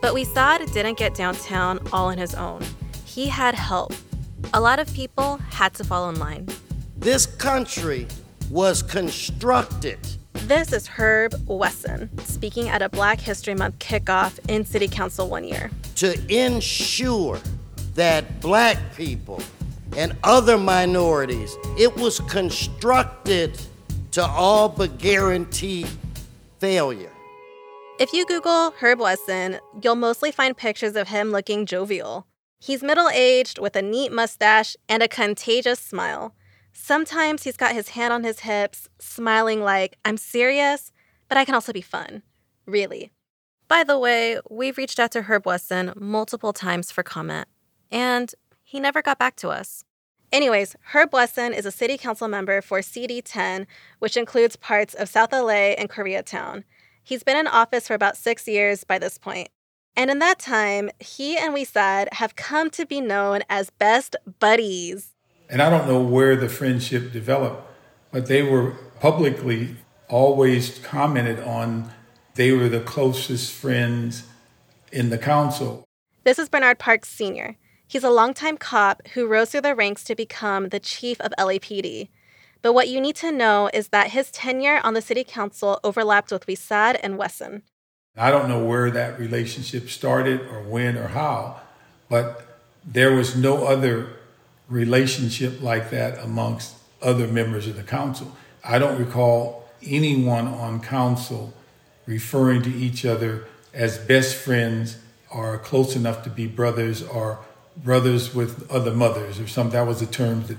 But 0.00 0.14
Huizar 0.14 0.72
didn't 0.72 0.96
get 0.96 1.14
downtown 1.14 1.80
all 1.92 2.06
on 2.06 2.18
his 2.18 2.36
own. 2.36 2.62
He 3.04 3.26
had 3.26 3.56
help. 3.56 3.92
A 4.54 4.60
lot 4.60 4.78
of 4.78 4.92
people 4.94 5.38
had 5.50 5.74
to 5.74 5.84
fall 5.84 6.08
in 6.08 6.18
line. 6.18 6.48
This 6.96 7.26
country 7.26 8.06
was 8.50 8.82
constructed. 8.82 9.98
This 10.34 10.72
is 10.72 10.86
Herb 10.86 11.34
Wesson 11.46 12.16
speaking 12.18 12.68
at 12.68 12.80
a 12.80 12.88
Black 12.88 13.20
History 13.20 13.54
Month 13.54 13.78
kickoff 13.80 14.38
in 14.48 14.64
City 14.64 14.86
Council 14.86 15.28
one 15.28 15.44
year. 15.44 15.70
To 15.96 16.14
ensure 16.28 17.40
that 17.94 18.40
black 18.40 18.78
people 18.94 19.42
and 19.96 20.16
other 20.22 20.56
minorities, 20.56 21.56
it 21.78 21.94
was 21.96 22.20
constructed 22.20 23.60
to 24.12 24.24
all 24.24 24.68
but 24.68 24.98
guarantee 24.98 25.86
failure. 26.58 27.12
If 27.98 28.12
you 28.12 28.26
Google 28.26 28.72
Herb 28.78 29.00
Wesson, 29.00 29.58
you'll 29.82 29.96
mostly 29.96 30.30
find 30.30 30.56
pictures 30.56 30.96
of 30.96 31.08
him 31.08 31.30
looking 31.32 31.66
jovial. 31.66 32.26
He's 32.58 32.82
middle 32.82 33.08
aged 33.10 33.58
with 33.58 33.76
a 33.76 33.82
neat 33.82 34.12
mustache 34.12 34.76
and 34.88 35.02
a 35.02 35.08
contagious 35.08 35.78
smile. 35.78 36.34
Sometimes 36.72 37.44
he's 37.44 37.56
got 37.56 37.74
his 37.74 37.90
hand 37.90 38.12
on 38.12 38.24
his 38.24 38.40
hips, 38.40 38.88
smiling 38.98 39.62
like, 39.62 39.98
I'm 40.04 40.16
serious, 40.16 40.92
but 41.28 41.38
I 41.38 41.44
can 41.44 41.54
also 41.54 41.72
be 41.72 41.80
fun. 41.80 42.22
Really. 42.66 43.12
By 43.68 43.82
the 43.82 43.98
way, 43.98 44.38
we've 44.50 44.78
reached 44.78 45.00
out 45.00 45.10
to 45.12 45.22
Herb 45.22 45.46
Wesson 45.46 45.92
multiple 45.96 46.52
times 46.52 46.90
for 46.90 47.02
comment, 47.02 47.48
and 47.90 48.32
he 48.62 48.78
never 48.78 49.02
got 49.02 49.18
back 49.18 49.36
to 49.36 49.48
us. 49.48 49.84
Anyways, 50.32 50.76
Herb 50.92 51.12
Wesson 51.12 51.52
is 51.52 51.66
a 51.66 51.70
city 51.70 51.96
council 51.96 52.28
member 52.28 52.60
for 52.60 52.80
CD10, 52.80 53.66
which 53.98 54.16
includes 54.16 54.56
parts 54.56 54.94
of 54.94 55.08
South 55.08 55.32
LA 55.32 55.74
and 55.78 55.88
Koreatown. 55.88 56.64
He's 57.02 57.22
been 57.22 57.36
in 57.36 57.46
office 57.46 57.86
for 57.86 57.94
about 57.94 58.16
six 58.16 58.48
years 58.48 58.84
by 58.84 58.98
this 58.98 59.18
point. 59.18 59.48
And 59.96 60.10
in 60.10 60.18
that 60.18 60.38
time, 60.38 60.90
he 61.00 61.38
and 61.38 61.54
Huizar 61.54 62.12
have 62.12 62.36
come 62.36 62.68
to 62.70 62.84
be 62.84 63.00
known 63.00 63.40
as 63.48 63.70
best 63.70 64.14
buddies. 64.38 65.14
And 65.48 65.62
I 65.62 65.70
don't 65.70 65.88
know 65.88 66.00
where 66.00 66.36
the 66.36 66.50
friendship 66.50 67.12
developed, 67.12 67.66
but 68.12 68.26
they 68.26 68.42
were 68.42 68.72
publicly 69.00 69.76
always 70.08 70.78
commented 70.80 71.40
on 71.40 71.90
they 72.34 72.52
were 72.52 72.68
the 72.68 72.80
closest 72.80 73.52
friends 73.52 74.24
in 74.92 75.08
the 75.08 75.18
council. 75.18 75.84
This 76.24 76.38
is 76.38 76.50
Bernard 76.50 76.78
Parks 76.78 77.08
Sr. 77.08 77.56
He's 77.88 78.04
a 78.04 78.10
longtime 78.10 78.58
cop 78.58 79.06
who 79.14 79.26
rose 79.26 79.50
through 79.50 79.62
the 79.62 79.74
ranks 79.74 80.04
to 80.04 80.14
become 80.14 80.68
the 80.68 80.80
chief 80.80 81.20
of 81.20 81.32
LAPD. 81.38 82.08
But 82.60 82.72
what 82.72 82.88
you 82.88 83.00
need 83.00 83.16
to 83.16 83.32
know 83.32 83.70
is 83.72 83.88
that 83.88 84.10
his 84.10 84.30
tenure 84.30 84.80
on 84.82 84.94
the 84.94 85.00
city 85.00 85.24
council 85.24 85.80
overlapped 85.84 86.32
with 86.32 86.46
Huizar 86.46 86.98
and 87.02 87.16
Wesson. 87.16 87.62
I 88.16 88.30
don't 88.30 88.48
know 88.48 88.64
where 88.64 88.90
that 88.90 89.18
relationship 89.18 89.88
started 89.90 90.40
or 90.48 90.62
when 90.62 90.96
or 90.96 91.08
how, 91.08 91.60
but 92.08 92.60
there 92.84 93.14
was 93.14 93.36
no 93.36 93.66
other 93.66 94.08
relationship 94.68 95.60
like 95.60 95.90
that 95.90 96.18
amongst 96.18 96.74
other 97.02 97.26
members 97.26 97.66
of 97.66 97.76
the 97.76 97.82
council. 97.82 98.34
I 98.64 98.78
don't 98.78 98.98
recall 98.98 99.68
anyone 99.84 100.48
on 100.48 100.80
council 100.80 101.52
referring 102.06 102.62
to 102.62 102.74
each 102.74 103.04
other 103.04 103.44
as 103.74 103.98
best 103.98 104.36
friends 104.36 104.98
or 105.30 105.58
close 105.58 105.94
enough 105.94 106.24
to 106.24 106.30
be 106.30 106.46
brothers 106.46 107.02
or 107.02 107.38
brothers 107.76 108.34
with 108.34 108.70
other 108.70 108.92
mothers 108.92 109.38
or 109.38 109.46
something. 109.46 109.72
That 109.72 109.86
was 109.86 110.00
the 110.00 110.06
term 110.06 110.46
that, 110.46 110.56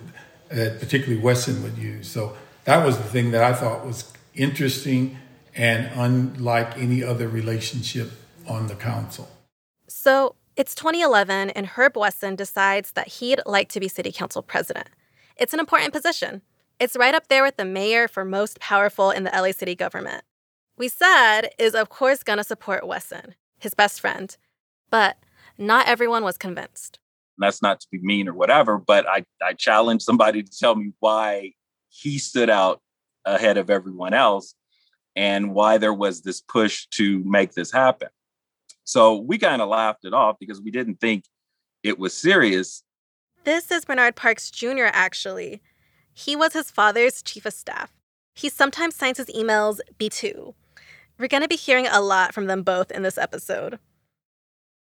that 0.50 0.80
particularly 0.80 1.22
Wesson 1.22 1.64
would 1.64 1.78
use. 1.78 2.08
So 2.08 2.38
that 2.66 2.86
was 2.86 2.98
the 2.98 3.04
thing 3.04 3.32
that 3.32 3.44
I 3.44 3.54
thought 3.54 3.86
was 3.86 4.14
interesting 4.36 5.18
and 5.58 5.90
unlike 5.96 6.78
any 6.78 7.04
other 7.04 7.28
relationship 7.28 8.12
on 8.48 8.68
the 8.68 8.76
council. 8.76 9.28
So 9.90 10.36
it's 10.56 10.76
2011, 10.76 11.50
and 11.50 11.66
Herb 11.66 11.98
Wesson 11.98 12.36
decides 12.36 12.92
that 12.94 13.08
he'd 13.08 13.42
like 13.46 13.70
to 13.70 13.80
be 13.80 13.88
city 13.88 14.12
council 14.12 14.42
president. 14.42 14.88
It's 15.36 15.54
an 15.54 15.60
important 15.60 15.94
position. 15.94 16.42
It's 16.80 16.96
right 16.96 17.14
up 17.14 17.28
there 17.28 17.44
with 17.44 17.58
the 17.58 17.66
mayor 17.66 18.08
for 18.08 18.24
most 18.24 18.60
powerful 18.60 19.12
in 19.12 19.24
the 19.24 19.32
LA 19.32 19.52
city 19.52 19.76
government. 19.76 20.24
Huizar 20.80 21.48
is, 21.58 21.74
of 21.74 21.90
course, 21.90 22.24
going 22.24 22.38
to 22.38 22.44
support 22.44 22.88
Wesson, 22.88 23.34
his 23.60 23.74
best 23.74 24.00
friend. 24.00 24.38
But 24.92 25.18
not 25.58 25.88
everyone 25.88 26.24
was 26.24 26.38
convinced. 26.38 27.00
That's 27.40 27.62
not 27.62 27.80
to 27.82 27.88
be 27.92 28.00
mean 28.02 28.28
or 28.28 28.34
whatever, 28.34 28.78
but 28.78 29.08
I, 29.08 29.26
I 29.44 29.54
challenge 29.54 30.04
somebody 30.04 30.44
to 30.44 30.52
tell 30.60 30.76
me 30.76 30.94
why 31.00 31.54
he 31.90 32.20
stood 32.20 32.50
out 32.50 32.80
ahead 33.26 33.58
of 33.58 33.70
everyone 33.70 34.14
else 34.14 34.56
and 35.18 35.56
why 35.56 35.80
there 35.80 35.96
was 35.96 36.22
this 36.22 36.40
push 36.40 36.86
to 36.92 37.24
make 37.26 37.54
this 37.54 37.72
happen. 37.72 38.10
So 38.84 39.18
we 39.18 39.40
kind 39.40 39.64
of 39.64 39.68
laughed 39.68 40.06
it 40.06 40.14
off 40.14 40.38
because 40.40 40.62
we 40.62 40.70
didn't 40.70 41.02
think 41.02 41.26
it 41.84 41.98
was 41.98 42.14
serious. 42.14 42.84
This 43.44 43.72
is 43.72 43.84
Bernard 43.84 44.16
Parks 44.16 44.52
Jr., 44.52 44.86
actually. 44.94 45.62
He 46.14 46.36
was 46.36 46.54
his 46.54 46.70
father's 46.70 47.24
chief 47.24 47.48
of 47.48 47.54
staff. 47.54 47.92
He 48.36 48.48
sometimes 48.48 48.96
signs 48.96 49.18
his 49.18 49.28
emails 49.28 49.80
B2. 50.00 50.54
We're 51.18 51.28
going 51.28 51.42
to 51.42 51.50
be 51.50 51.56
hearing 51.56 51.88
a 51.88 52.00
lot 52.00 52.34
from 52.34 52.46
them 52.46 52.62
both 52.62 52.92
in 52.92 53.02
this 53.02 53.18
episode. 53.18 53.80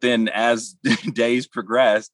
Then, 0.01 0.29
as 0.29 0.77
days 1.13 1.49
progressed, 1.49 2.13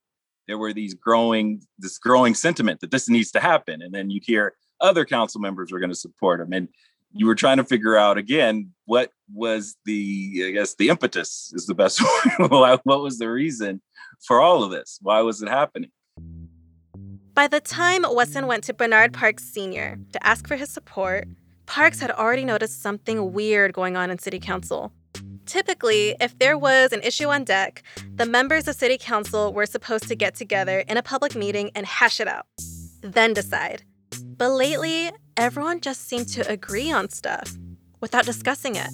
there 0.48 0.56
were 0.56 0.72
these 0.72 0.94
growing, 0.94 1.60
this 1.78 1.98
growing 1.98 2.34
sentiment 2.34 2.80
that 2.80 2.90
this 2.90 3.10
needs 3.10 3.30
to 3.32 3.40
happen. 3.40 3.82
And 3.82 3.94
then 3.94 4.08
you'd 4.08 4.24
hear 4.24 4.54
other 4.80 5.04
council 5.04 5.40
members 5.40 5.70
were 5.70 5.80
going 5.80 5.90
to 5.90 5.94
support 5.94 6.40
him. 6.40 6.54
And 6.54 6.68
you 7.16 7.26
were 7.26 7.34
trying 7.34 7.56
to 7.56 7.64
figure 7.64 7.96
out 7.96 8.18
again 8.18 8.70
what 8.84 9.10
was 9.32 9.76
the 9.84 10.44
i 10.46 10.50
guess 10.50 10.74
the 10.76 10.88
impetus 10.88 11.52
is 11.54 11.66
the 11.66 11.74
best 11.74 12.00
word. 12.38 12.50
what 12.84 13.02
was 13.02 13.18
the 13.18 13.30
reason 13.30 13.80
for 14.26 14.40
all 14.40 14.62
of 14.62 14.70
this 14.70 14.98
why 15.02 15.20
was 15.20 15.42
it 15.42 15.48
happening 15.48 15.90
by 17.34 17.46
the 17.46 17.60
time 17.60 18.04
wesson 18.10 18.46
went 18.46 18.64
to 18.64 18.72
bernard 18.74 19.12
parks 19.12 19.44
sr 19.44 19.98
to 20.12 20.26
ask 20.26 20.46
for 20.46 20.56
his 20.56 20.70
support 20.70 21.26
parks 21.66 22.00
had 22.00 22.10
already 22.10 22.44
noticed 22.44 22.80
something 22.80 23.32
weird 23.32 23.72
going 23.72 23.96
on 23.96 24.10
in 24.10 24.18
city 24.18 24.38
council 24.38 24.92
Typically, 25.46 26.16
if 26.20 26.36
there 26.40 26.58
was 26.58 26.92
an 26.92 27.00
issue 27.02 27.28
on 27.28 27.44
deck, 27.44 27.84
the 28.16 28.26
members 28.26 28.66
of 28.66 28.74
City 28.74 28.98
Council 28.98 29.52
were 29.52 29.64
supposed 29.64 30.08
to 30.08 30.16
get 30.16 30.34
together 30.34 30.80
in 30.80 30.96
a 30.96 31.02
public 31.02 31.36
meeting 31.36 31.70
and 31.76 31.86
hash 31.86 32.20
it 32.20 32.26
out, 32.26 32.46
then 33.00 33.32
decide. 33.32 33.84
But 34.36 34.50
lately, 34.50 35.12
everyone 35.36 35.80
just 35.80 36.08
seemed 36.08 36.28
to 36.28 36.48
agree 36.50 36.90
on 36.90 37.08
stuff 37.10 37.56
without 38.00 38.24
discussing 38.24 38.76
it. 38.76 38.90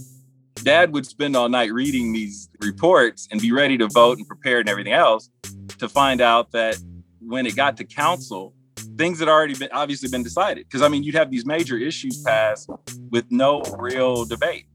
Dad 0.57 0.93
would 0.93 1.07
spend 1.07 1.35
all 1.37 1.49
night 1.49 1.73
reading 1.73 2.13
these 2.13 2.49
reports 2.61 3.29
and 3.31 3.41
be 3.41 3.53
ready 3.53 3.79
to 3.79 3.89
vote 3.89 4.19
and 4.19 4.27
prepared 4.27 4.61
and 4.61 4.69
everything 4.69 4.93
else 4.93 5.31
to 5.79 5.89
find 5.89 6.21
out 6.21 6.53
that 6.53 6.79
when 7.21 7.47
it 7.47 7.57
got 7.57 7.77
to 7.79 7.85
council, 7.85 8.55
things 8.97 9.19
had 9.19 9.29
already 9.29 9.55
been 9.55 9.71
obviously 9.73 10.09
been 10.09 10.23
decided. 10.23 10.67
Because 10.67 10.83
I 10.83 10.89
mean, 10.89 11.03
you'd 11.03 11.15
have 11.15 11.31
these 11.31 11.47
major 11.47 11.77
issues 11.77 12.23
passed 12.23 12.71
with 13.11 13.25
no 13.31 13.63
real 13.79 14.25
debate. 14.25 14.67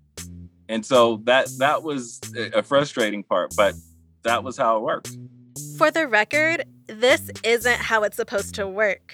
And 0.69 0.85
so 0.85 1.21
that 1.23 1.47
that 1.59 1.83
was 1.83 2.19
a 2.53 2.63
frustrating 2.63 3.23
part, 3.23 3.53
but 3.55 3.75
that 4.23 4.43
was 4.43 4.57
how 4.57 4.77
it 4.77 4.81
worked. 4.81 5.15
For 5.77 5.91
the 5.91 6.07
record, 6.07 6.65
this 6.87 7.29
isn't 7.43 7.77
how 7.77 8.03
it's 8.03 8.17
supposed 8.17 8.55
to 8.55 8.67
work. 8.67 9.13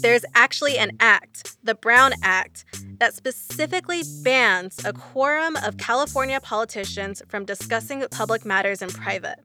There's 0.00 0.24
actually 0.34 0.78
an 0.78 0.96
act, 1.00 1.56
the 1.62 1.74
Brown 1.74 2.12
Act, 2.22 2.64
that 2.98 3.14
specifically 3.14 4.02
bans 4.22 4.84
a 4.84 4.92
quorum 4.92 5.56
of 5.56 5.76
California 5.76 6.40
politicians 6.40 7.22
from 7.28 7.44
discussing 7.44 8.04
public 8.10 8.44
matters 8.44 8.82
in 8.82 8.88
private. 8.88 9.40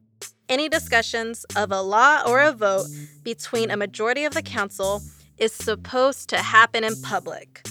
Any 0.48 0.68
discussions 0.68 1.44
of 1.56 1.70
a 1.70 1.82
law 1.82 2.22
or 2.26 2.40
a 2.40 2.52
vote 2.52 2.86
between 3.22 3.70
a 3.70 3.76
majority 3.76 4.24
of 4.24 4.34
the 4.34 4.42
council 4.42 5.02
is 5.36 5.52
supposed 5.52 6.28
to 6.30 6.38
happen 6.38 6.84
in 6.84 7.00
public. 7.02 7.66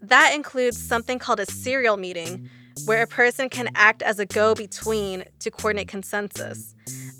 That 0.00 0.32
includes 0.34 0.76
something 0.76 1.18
called 1.18 1.40
a 1.40 1.46
serial 1.46 1.96
meeting, 1.96 2.48
where 2.84 3.02
a 3.02 3.06
person 3.06 3.48
can 3.48 3.68
act 3.74 4.02
as 4.02 4.18
a 4.18 4.26
go 4.26 4.54
between 4.54 5.24
to 5.40 5.50
coordinate 5.50 5.88
consensus. 5.88 6.74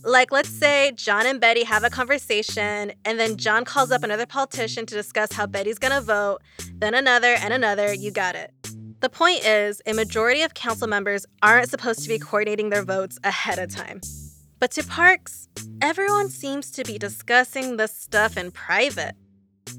Like, 0.04 0.30
let's 0.30 0.48
say 0.48 0.92
John 0.94 1.26
and 1.26 1.40
Betty 1.40 1.64
have 1.64 1.82
a 1.82 1.90
conversation, 1.90 2.92
and 3.04 3.18
then 3.18 3.36
John 3.36 3.64
calls 3.64 3.90
up 3.90 4.04
another 4.04 4.26
politician 4.26 4.86
to 4.86 4.94
discuss 4.94 5.32
how 5.32 5.46
Betty's 5.46 5.78
gonna 5.78 6.00
vote, 6.00 6.38
then 6.74 6.94
another 6.94 7.34
and 7.34 7.52
another, 7.52 7.92
you 7.92 8.10
got 8.10 8.36
it. 8.36 8.52
The 9.00 9.08
point 9.08 9.44
is, 9.44 9.82
a 9.86 9.92
majority 9.92 10.42
of 10.42 10.54
council 10.54 10.86
members 10.86 11.26
aren't 11.42 11.70
supposed 11.70 12.00
to 12.02 12.08
be 12.08 12.18
coordinating 12.18 12.70
their 12.70 12.82
votes 12.84 13.18
ahead 13.24 13.58
of 13.58 13.74
time. 13.74 14.00
But 14.58 14.70
to 14.72 14.84
Parks, 14.84 15.48
everyone 15.82 16.30
seems 16.30 16.70
to 16.72 16.82
be 16.82 16.98
discussing 16.98 17.76
this 17.76 17.94
stuff 17.94 18.36
in 18.36 18.50
private. 18.50 19.14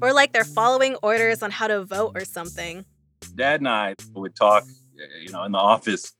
Or 0.00 0.12
like 0.12 0.32
they're 0.32 0.44
following 0.44 0.94
orders 1.02 1.42
on 1.42 1.50
how 1.50 1.66
to 1.66 1.84
vote 1.84 2.12
or 2.14 2.24
something. 2.24 2.84
Dad 3.34 3.60
and 3.60 3.68
I 3.68 3.94
would 4.14 4.36
talk, 4.36 4.64
Eh, 5.00 5.04
you 5.22 5.30
know, 5.30 5.44
in 5.44 5.52
the 5.52 5.58
office 5.58 6.12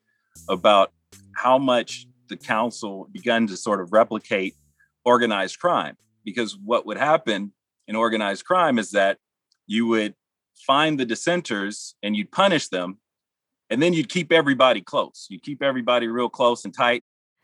about 0.49 0.93
how 1.35 1.59
much 1.59 2.07
the 2.29 2.37
council 2.37 3.09
begun 3.13 3.47
to 3.47 3.57
sort 3.57 3.81
of 3.81 3.93
replicate 3.93 4.55
organized 5.05 5.59
crime. 5.59 5.97
Because 6.25 6.57
what 6.63 6.87
would 6.87 6.99
happen 6.99 7.53
in 7.87 7.97
organized 7.97 8.45
crime 8.45 8.79
is 8.79 8.91
that 8.91 9.19
you 9.67 9.87
would 9.87 10.15
find 10.67 10.99
the 10.99 11.07
dissenters 11.07 11.95
and 12.03 12.17
you'd 12.17 12.31
punish 12.31 12.69
them, 12.69 12.99
and 13.71 13.81
then 13.81 13.93
you'd 13.93 14.09
keep 14.09 14.33
everybody 14.33 14.81
close. 14.81 15.27
You'd 15.31 15.43
keep 15.43 15.63
everybody 15.63 16.07
real 16.09 16.29
close 16.29 16.65
and 16.65 16.75
tight. 16.75 17.03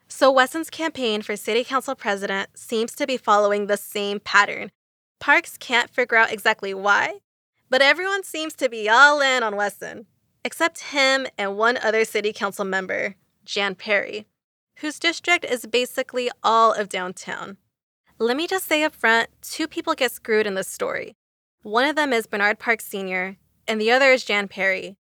So 0.08 0.30
Wesson's 0.30 0.70
campaign 0.70 1.22
for 1.22 1.34
city 1.36 1.64
council 1.64 1.94
president 1.94 2.50
seems 2.56 2.94
to 2.96 3.06
be 3.06 3.16
following 3.16 3.66
the 3.66 3.76
same 3.76 4.20
pattern. 4.20 4.70
Parks 5.18 5.56
can't 5.56 5.88
figure 5.88 6.18
out 6.18 6.32
exactly 6.32 6.74
why, 6.74 7.20
But 7.70 7.82
everyone 7.82 8.22
seems 8.22 8.54
to 8.56 8.68
be 8.68 8.88
all 8.88 9.20
in 9.20 9.42
on 9.42 9.56
Wesson, 9.56 10.06
except 10.44 10.92
him 10.92 11.26
and 11.38 11.56
one 11.56 11.78
other 11.78 12.04
city 12.04 12.32
council 12.32 12.64
member, 12.64 13.16
Jan 13.44 13.74
Perry, 13.74 14.26
whose 14.78 14.98
district 14.98 15.44
is 15.44 15.66
basically 15.66 16.30
all 16.42 16.72
of 16.72 16.88
downtown. 16.88 17.56
Let 18.18 18.36
me 18.36 18.46
just 18.46 18.66
say 18.66 18.82
up 18.84 18.94
front 18.94 19.30
two 19.42 19.66
people 19.66 19.94
get 19.94 20.12
screwed 20.12 20.46
in 20.46 20.54
this 20.54 20.68
story. 20.68 21.16
One 21.62 21.86
of 21.86 21.96
them 21.96 22.12
is 22.12 22.26
Bernard 22.26 22.58
Parks 22.58 22.86
Sr., 22.86 23.36
and 23.66 23.80
the 23.80 23.90
other 23.90 24.12
is 24.12 24.24
Jan 24.24 24.48
Perry. 24.48 24.96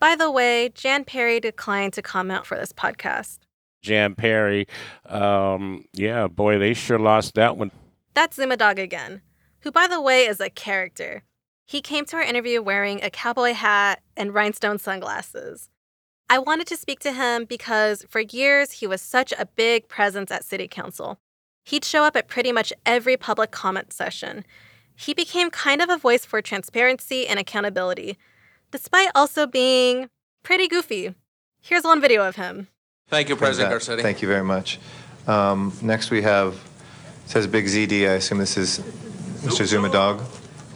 By 0.00 0.16
the 0.16 0.30
way, 0.30 0.68
Jan 0.68 1.04
Perry 1.04 1.38
declined 1.38 1.92
to 1.92 2.02
comment 2.02 2.44
for 2.44 2.58
this 2.58 2.72
podcast. 2.72 3.38
Jan 3.82 4.14
Perry, 4.16 4.66
um, 5.06 5.84
yeah, 5.92 6.26
boy, 6.26 6.58
they 6.58 6.74
sure 6.74 6.98
lost 6.98 7.34
that 7.34 7.56
one. 7.56 7.70
That's 8.14 8.36
Zuma 8.36 8.56
Dogg 8.56 8.78
again, 8.78 9.22
who, 9.60 9.70
by 9.70 9.86
the 9.86 10.00
way, 10.00 10.26
is 10.26 10.40
a 10.40 10.50
character. 10.50 11.22
He 11.66 11.80
came 11.80 12.04
to 12.06 12.16
our 12.16 12.22
interview 12.22 12.60
wearing 12.60 13.02
a 13.02 13.10
cowboy 13.10 13.52
hat 13.52 14.02
and 14.16 14.34
rhinestone 14.34 14.78
sunglasses. 14.78 15.68
I 16.28 16.38
wanted 16.38 16.66
to 16.68 16.76
speak 16.76 17.00
to 17.00 17.12
him 17.12 17.44
because 17.44 18.04
for 18.08 18.20
years 18.20 18.72
he 18.72 18.86
was 18.86 19.02
such 19.02 19.32
a 19.38 19.46
big 19.46 19.88
presence 19.88 20.30
at 20.30 20.44
City 20.44 20.66
Council. 20.66 21.18
He'd 21.64 21.84
show 21.84 22.04
up 22.04 22.16
at 22.16 22.28
pretty 22.28 22.52
much 22.52 22.72
every 22.84 23.16
public 23.16 23.50
comment 23.50 23.92
session. 23.92 24.44
He 24.94 25.14
became 25.14 25.50
kind 25.50 25.80
of 25.80 25.88
a 25.88 25.96
voice 25.96 26.24
for 26.24 26.42
transparency 26.42 27.26
and 27.26 27.38
accountability, 27.38 28.18
despite 28.70 29.10
also 29.14 29.46
being 29.46 30.08
pretty 30.42 30.68
goofy. 30.68 31.14
Here's 31.60 31.84
one 31.84 32.00
video 32.00 32.26
of 32.26 32.36
him. 32.36 32.68
Thank 33.08 33.28
you, 33.28 33.36
President 33.36 33.72
Garcetti. 33.72 34.02
Thank 34.02 34.22
you 34.22 34.28
very 34.28 34.44
much. 34.44 34.78
Um, 35.26 35.72
next 35.82 36.10
we 36.10 36.22
have, 36.22 36.58
says 37.26 37.46
Big 37.46 37.66
ZD. 37.66 38.08
I 38.08 38.14
assume 38.14 38.38
this 38.38 38.56
is 38.56 38.80
Mr. 39.44 39.64
Zuma 39.64 39.90
Dogg. 39.90 40.22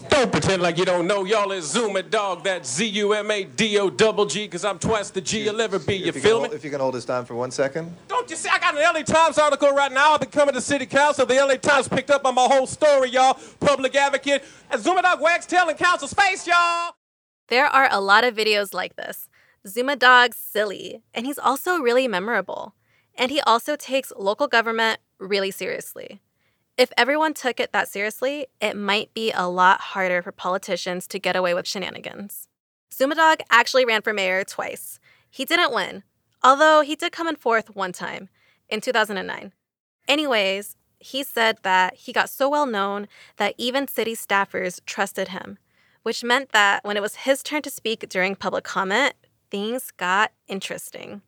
Don't 0.09 0.33
pretend 0.33 0.63
like 0.63 0.79
you 0.79 0.85
don't 0.85 1.07
know. 1.07 1.25
Y'all 1.25 1.53
is 1.53 1.71
Zuma 1.71 2.03
Dogg. 2.03 2.43
That's 2.45 2.73
Z 2.75 2.87
U 2.87 3.13
M 3.13 3.31
A 3.31 3.45
D 3.45 3.79
O 3.79 3.91
double 3.91 4.25
G, 4.27 4.45
because 4.45 4.65
I'm 4.65 4.79
twice 4.79 5.11
the 5.11 5.21
G 5.21 5.45
you'll 5.45 5.61
ever 5.61 5.79
be. 5.79 5.97
You 5.97 6.07
If 6.07 6.15
you, 6.17 6.21
feel 6.23 6.31
can, 6.37 6.43
me? 6.43 6.49
hold- 6.49 6.55
if 6.55 6.65
you 6.65 6.71
can 6.71 6.81
hold 6.81 6.95
this 6.95 7.05
down 7.05 7.25
for 7.27 7.35
one 7.35 7.51
second. 7.51 7.95
Don't 8.09 8.29
you 8.31 8.37
see? 8.37 8.49
I 8.49 8.59
got 8.59 8.75
an 8.77 8.83
LA 8.83 9.03
Times 9.03 9.39
article 9.39 9.71
right 9.73 9.93
now. 9.93 10.13
I've 10.15 10.21
been 10.21 10.31
coming 10.31 10.55
to 10.55 10.61
City 10.61 10.87
Council. 10.87 11.27
The 11.27 11.35
LA 11.35 11.57
Times 11.57 11.89
picked 11.89 12.11
up 12.11 12.25
on 12.25 12.35
my 12.35 12.45
whole 12.45 12.67
story, 12.67 13.11
y'all. 13.11 13.39
Public 13.61 13.95
advocate. 13.95 14.43
And 14.71 14.81
Zuma 14.83 15.03
Dogg 15.03 15.21
wags 15.21 15.45
telling 15.47 15.77
council 15.77 16.09
space, 16.09 16.47
y'all. 16.47 16.93
There 17.49 17.67
are 17.67 17.89
a 17.91 18.01
lot 18.01 18.25
of 18.25 18.35
videos 18.35 18.73
like 18.75 18.97
this. 18.97 19.29
Zuma 19.67 19.97
Dogg's 19.97 20.37
silly, 20.37 21.03
and 21.13 21.27
he's 21.27 21.39
also 21.39 21.79
really 21.81 22.09
memorable. 22.09 22.75
And 23.17 23.31
he 23.31 23.41
also 23.43 23.77
takes 23.77 24.13
local 24.17 24.47
government 24.47 25.01
really 25.19 25.51
seriously. 25.51 26.21
If 26.79 26.93
everyone 26.99 27.33
took 27.33 27.59
it 27.59 27.73
that 27.73 27.89
seriously, 27.89 28.49
it 28.61 28.77
might 28.77 29.15
be 29.15 29.33
a 29.33 29.49
lot 29.49 29.81
harder 29.81 30.21
for 30.21 30.31
politicians 30.31 31.07
to 31.07 31.19
get 31.19 31.35
away 31.35 31.55
with 31.55 31.67
shenanigans. 31.67 32.49
Zuma 32.93 33.15
Dogg 33.15 33.41
actually 33.51 33.87
ran 33.87 34.03
for 34.03 34.13
mayor 34.13 34.45
twice. 34.45 35.01
He 35.31 35.47
didn't 35.47 35.73
win, 35.73 36.03
although 36.45 36.83
he 36.83 36.95
did 36.95 37.13
come 37.13 37.29
in 37.29 37.37
fourth 37.37 37.75
one 37.75 37.93
time 37.93 38.29
in 38.69 38.83
2009. 38.83 39.55
Anyways, 40.07 40.77
he 40.99 41.23
said 41.23 41.57
that 41.63 41.95
he 41.95 42.13
got 42.13 42.29
so 42.29 42.47
well 42.47 42.67
known 42.67 43.09
that 43.39 43.55
even 43.57 43.89
city 43.89 44.15
staffers 44.15 44.85
trusted 44.85 45.29
him, 45.29 45.57
which 46.03 46.23
meant 46.23 46.53
that 46.53 46.85
when 46.85 46.99
it 46.99 47.03
was 47.03 47.17
his 47.17 47.43
turn 47.43 47.63
to 47.63 47.71
speak 47.71 48.07
during 48.11 48.37
public 48.37 48.65
comment, 48.65 49.15
things 49.51 49.91
got 49.97 50.31
interesting. 50.47 51.23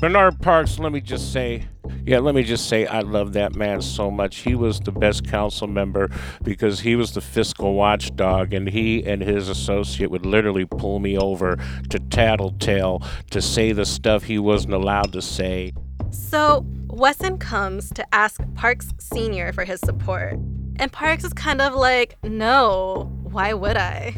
Bernard 0.00 0.38
Parks, 0.40 0.78
let 0.78 0.92
me 0.92 1.00
just 1.00 1.32
say, 1.32 1.66
yeah, 2.06 2.20
let 2.20 2.36
me 2.36 2.44
just 2.44 2.68
say, 2.68 2.86
I 2.86 3.00
love 3.00 3.32
that 3.32 3.56
man 3.56 3.82
so 3.82 4.12
much. 4.12 4.36
He 4.36 4.54
was 4.54 4.78
the 4.78 4.92
best 4.92 5.26
council 5.26 5.66
member 5.66 6.08
because 6.44 6.78
he 6.78 6.94
was 6.94 7.14
the 7.14 7.20
fiscal 7.20 7.74
watchdog, 7.74 8.54
and 8.54 8.68
he 8.68 9.04
and 9.04 9.20
his 9.20 9.48
associate 9.48 10.08
would 10.12 10.24
literally 10.24 10.66
pull 10.66 11.00
me 11.00 11.18
over 11.18 11.58
to 11.90 11.98
tattletale 11.98 13.02
to 13.32 13.42
say 13.42 13.72
the 13.72 13.84
stuff 13.84 14.22
he 14.22 14.38
wasn't 14.38 14.72
allowed 14.72 15.12
to 15.14 15.20
say. 15.20 15.72
So, 16.12 16.64
Wesson 16.86 17.38
comes 17.38 17.90
to 17.94 18.14
ask 18.14 18.40
Parks 18.54 18.90
Sr. 18.98 19.52
for 19.52 19.64
his 19.64 19.80
support. 19.80 20.34
And 20.76 20.92
Parks 20.92 21.24
is 21.24 21.32
kind 21.32 21.60
of 21.60 21.74
like, 21.74 22.16
no, 22.22 23.10
why 23.24 23.52
would 23.52 23.76
I? 23.76 24.16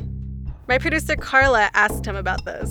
My 0.69 0.77
producer 0.77 1.17
Carla 1.17 1.71
asked 1.73 2.05
him 2.05 2.17
about 2.17 2.45
this. 2.45 2.71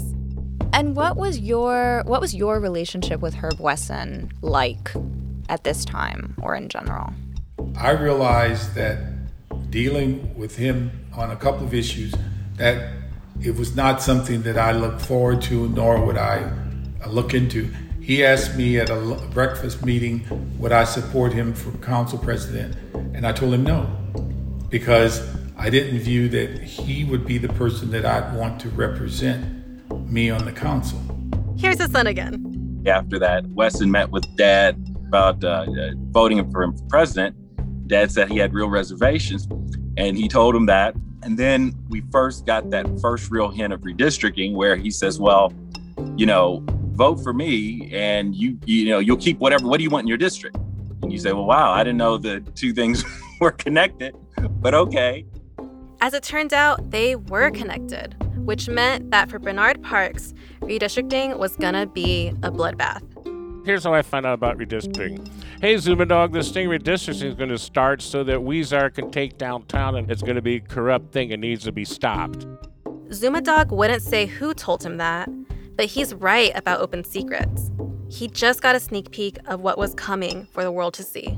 And 0.72 0.96
what 0.96 1.18
was 1.18 1.40
your 1.40 2.04
what 2.06 2.22
was 2.22 2.36
your 2.36 2.60
relationship 2.60 3.22
with 3.22 3.36
Herb 3.36 3.60
Wesson 3.60 4.32
like 4.42 4.92
at 5.50 5.64
this 5.64 5.84
time 5.84 6.36
or 6.42 6.56
in 6.56 6.70
general? 6.70 7.14
I 7.76 7.92
realized 7.92 8.76
that 8.76 9.00
dealing 9.72 10.38
with 10.38 10.56
him 10.56 11.08
on 11.16 11.32
a 11.32 11.36
couple 11.36 11.66
of 11.66 11.74
issues 11.74 12.14
that 12.58 12.94
it 13.42 13.56
was 13.56 13.76
not 13.76 14.02
something 14.02 14.44
that 14.44 14.58
I 14.58 14.72
looked 14.72 15.02
forward 15.02 15.42
to, 15.44 15.70
nor 15.70 16.06
would 16.06 16.18
I 16.18 16.52
look 17.08 17.34
into. 17.34 17.72
He 18.02 18.24
asked 18.26 18.56
me 18.56 18.80
at 18.80 18.90
a 18.90 19.00
breakfast 19.32 19.86
meeting 19.86 20.26
would 20.60 20.72
I 20.72 20.84
support 20.84 21.34
him 21.34 21.54
for 21.54 21.72
council 21.78 22.18
president, 22.18 22.76
and 23.14 23.26
I 23.26 23.32
told 23.32 23.54
him 23.54 23.64
no, 23.64 23.86
because 24.70 25.22
I 25.58 25.70
didn't 25.70 26.00
view 26.00 26.30
that 26.30 26.62
he 26.62 27.06
would 27.06 27.26
be 27.26 27.38
the 27.38 27.50
person 27.50 27.92
that 27.92 28.06
I'd 28.06 28.36
want 28.36 28.60
to 28.62 28.70
represent 28.70 29.59
me 30.08 30.30
on 30.30 30.46
the 30.46 30.52
council. 30.52 31.00
Here's 31.58 31.80
his 31.80 31.92
son 31.92 32.08
again. 32.08 32.84
After 32.86 33.20
that, 33.20 33.46
Wesson 33.48 33.92
met 33.92 34.10
with 34.10 34.26
Dad 34.38 34.78
about 35.08 35.44
uh, 35.44 35.66
uh, 35.68 35.92
voting 36.12 36.50
for 36.52 36.64
him 36.64 36.78
for 36.78 36.86
president. 36.86 37.36
Dad 37.88 38.12
said 38.12 38.30
he 38.30 38.38
had 38.38 38.54
real 38.54 38.70
reservations, 38.70 39.48
and 39.98 40.16
he 40.16 40.28
told 40.28 40.56
him 40.56 40.68
that. 40.68 40.96
And 41.24 41.38
then 41.38 41.74
we 41.90 42.02
first 42.12 42.46
got 42.46 42.70
that 42.70 42.88
first 43.02 43.30
real 43.30 43.50
hint 43.50 43.74
of 43.74 43.82
redistricting, 43.82 44.54
where 44.54 44.76
he 44.76 44.90
says, 44.92 45.20
"Well, 45.20 45.52
you 46.16 46.26
know, 46.26 46.64
vote 46.94 47.22
for 47.22 47.34
me, 47.34 47.90
and 47.92 48.34
you, 48.36 48.58
you 48.66 48.90
know, 48.90 49.00
you'll 49.00 49.18
keep 49.18 49.40
whatever. 49.40 49.68
What 49.68 49.78
do 49.78 49.84
you 49.84 49.90
want 49.90 50.04
in 50.04 50.08
your 50.08 50.18
district?" 50.18 50.56
And 51.02 51.12
you 51.12 51.20
say, 51.20 51.34
"Well, 51.34 51.46
wow, 51.46 51.72
I 51.72 51.84
didn't 51.84 51.98
know 51.98 52.18
the 52.18 52.40
two 52.56 52.72
things 52.72 53.04
were 53.42 53.52
connected, 53.52 54.16
but 54.62 54.74
okay." 54.74 55.26
As 56.02 56.14
it 56.14 56.24
turned 56.24 56.54
out, 56.54 56.92
they 56.92 57.18
were 57.18 57.52
connected, 57.52 58.16
which 58.38 58.70
meant 58.70 59.12
that 59.12 59.30
for 59.30 59.38
Bernard 59.38 59.84
Parks, 59.84 60.34
redistricting 60.62 61.38
was 61.38 61.58
gonna 61.58 61.86
be 61.86 62.30
a 62.42 62.50
bloodbath. 62.50 63.04
Here's 63.66 63.84
how 63.84 63.94
I 63.94 64.02
found 64.02 64.26
out 64.26 64.34
about 64.34 64.58
redistricting. 64.58 65.30
Hey, 65.60 65.76
Zuma 65.76 66.06
Dogg, 66.06 66.32
this 66.32 66.50
thing 66.52 66.70
redistricting 66.70 67.26
is 67.26 67.36
going 67.36 67.50
to 67.50 67.58
start 67.58 68.02
so 68.02 68.24
that 68.24 68.38
Huizar 68.38 68.92
can 68.92 69.12
take 69.12 69.38
downtown, 69.38 69.98
and 69.98 70.10
it's 70.10 70.24
going 70.24 70.38
to 70.38 70.42
be 70.42 70.56
a 70.56 70.60
corrupt 70.62 71.12
thing. 71.12 71.32
It 71.32 71.40
needs 71.42 71.66
to 71.66 71.72
be 71.74 71.84
stopped. 71.84 72.48
Zuma 73.12 73.42
Dogg 73.42 73.72
wouldn't 73.72 74.02
say 74.02 74.26
who 74.26 74.54
told 74.54 74.82
him 74.84 74.98
that, 74.98 75.30
but 75.76 75.86
he's 75.86 76.16
right 76.16 76.52
about 76.56 76.80
open 76.80 77.04
secrets. 77.04 77.70
He 78.10 78.30
just 78.30 78.62
got 78.62 78.76
a 78.76 78.80
sneak 78.80 79.12
peek 79.12 79.38
of 79.46 79.60
what 79.60 79.78
was 79.78 79.94
coming 79.94 80.48
for 80.52 80.64
the 80.64 80.72
world 80.72 80.94
to 80.96 81.04
see. 81.04 81.38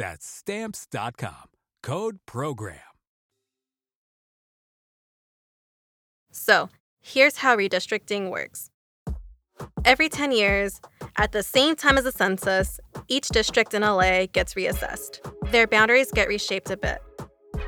That's 0.00 0.24
stamps.com. 0.24 1.50
Code 1.82 2.20
program. 2.24 2.78
So, 6.32 6.70
here's 7.02 7.36
how 7.36 7.54
redistricting 7.54 8.30
works. 8.30 8.70
Every 9.84 10.08
10 10.08 10.32
years, 10.32 10.80
at 11.16 11.32
the 11.32 11.42
same 11.42 11.76
time 11.76 11.98
as 11.98 12.04
the 12.04 12.12
census, 12.12 12.80
each 13.08 13.28
district 13.28 13.74
in 13.74 13.82
LA 13.82 14.24
gets 14.24 14.54
reassessed. 14.54 15.18
Their 15.50 15.66
boundaries 15.66 16.10
get 16.10 16.28
reshaped 16.28 16.70
a 16.70 16.78
bit. 16.78 17.02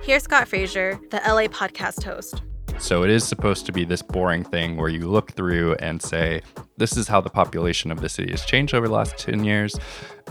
Here's 0.03 0.23
Scott 0.23 0.49
Frazier, 0.49 0.99
the 1.11 1.21
LA 1.27 1.49
podcast 1.49 2.03
host. 2.03 2.40
So 2.78 3.04
it 3.04 3.11
is 3.11 3.24
supposed 3.24 3.66
to 3.66 3.72
be 3.72 3.85
this 3.85 4.02
boring 4.02 4.44
thing 4.44 4.76
where 4.76 4.88
you 4.88 5.08
look 5.08 5.32
through 5.32 5.74
and 5.76 6.02
say, 6.02 6.42
this 6.76 6.96
is 6.96 7.06
how 7.06 7.20
the 7.20 7.30
population 7.30 7.92
of 7.92 8.00
the 8.00 8.08
city 8.08 8.30
has 8.32 8.44
changed 8.44 8.74
over 8.74 8.88
the 8.88 8.94
last 8.94 9.16
10 9.18 9.44
years. 9.44 9.74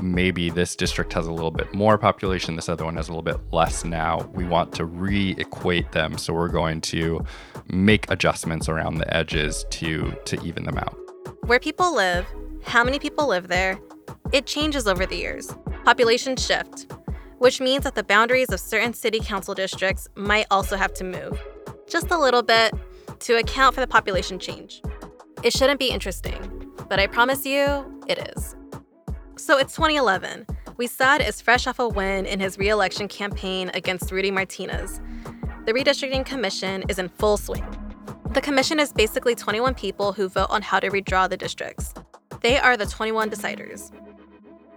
Maybe 0.02 0.50
this 0.50 0.76
district 0.76 1.14
has 1.14 1.28
a 1.28 1.32
little 1.32 1.52
bit 1.52 1.74
more 1.74 1.98
population, 1.98 2.56
this 2.56 2.70
other 2.70 2.86
one 2.86 2.98
has 2.98 3.08
a 3.08 3.12
little 3.12 3.24
bit 3.24 3.40
less 3.52 3.86
now. 3.86 4.30
We 4.34 4.46
want 4.46 4.74
to 4.74 4.86
re 4.86 5.36
equate 5.38 5.92
them. 5.92 6.18
So 6.18 6.34
we're 6.34 6.50
going 6.50 6.82
to 6.82 7.24
make 7.68 8.10
adjustments 8.12 8.68
around 8.68 8.96
the 8.96 9.16
edges 9.16 9.66
to, 9.72 10.14
to 10.26 10.42
even 10.44 10.64
them 10.64 10.78
out. 10.78 10.98
Where 11.46 11.60
people 11.60 11.96
live, 11.96 12.26
how 12.64 12.84
many 12.84 13.00
people 13.00 13.28
live 13.28 13.48
there, 13.48 13.80
it 14.32 14.46
changes 14.46 14.88
over 14.88 15.06
the 15.06 15.16
years. 15.16 15.56
Population 15.86 16.36
shift, 16.36 16.92
which 17.38 17.60
means 17.60 17.84
that 17.86 17.96
the 17.96 18.04
boundaries 18.04 18.50
of 18.50 18.60
certain 18.60 18.94
city 18.94 19.20
council 19.20 19.54
districts 19.54 20.08
might 20.16 20.46
also 20.52 20.78
have 20.78 20.94
to 20.96 21.04
move 21.04 21.42
just 21.92 22.10
a 22.10 22.18
little 22.18 22.42
bit 22.42 22.74
to 23.20 23.38
account 23.38 23.76
for 23.76 23.82
the 23.82 23.88
population 23.88 24.40
change. 24.40 24.82
It 25.44 25.54
shouldn't 25.54 25.80
be 25.80 25.90
interesting, 25.90 26.72
but 26.88 27.00
I 27.00 27.08
promise 27.08 27.46
you, 27.46 28.02
it 28.08 28.18
is. 28.36 28.56
So 29.38 29.58
it's 29.58 29.76
2011. 29.76 30.46
Huizar 30.78 31.28
is 31.28 31.42
fresh 31.42 31.68
off 31.68 31.80
a 31.80 31.88
win 31.88 32.26
in 32.26 32.40
his 32.40 32.58
re 32.58 32.70
election 32.70 33.08
campaign 33.08 33.70
against 33.74 34.12
Rudy 34.12 34.32
Martinez. 34.32 35.02
The 35.66 35.74
Redistricting 35.74 36.26
Commission 36.26 36.84
is 36.88 36.98
in 36.98 37.10
full 37.10 37.38
swing. 37.38 37.66
The 38.32 38.42
commission 38.42 38.80
is 38.80 38.94
basically 38.94 39.36
21 39.36 39.76
people 39.76 40.14
who 40.14 40.30
vote 40.30 40.50
on 40.50 40.62
how 40.62 40.80
to 40.80 40.90
redraw 40.90 41.30
the 41.30 41.38
districts. 41.38 41.94
They 42.42 42.58
are 42.58 42.78
the 42.78 42.86
21 42.86 43.30
deciders. 43.30 43.92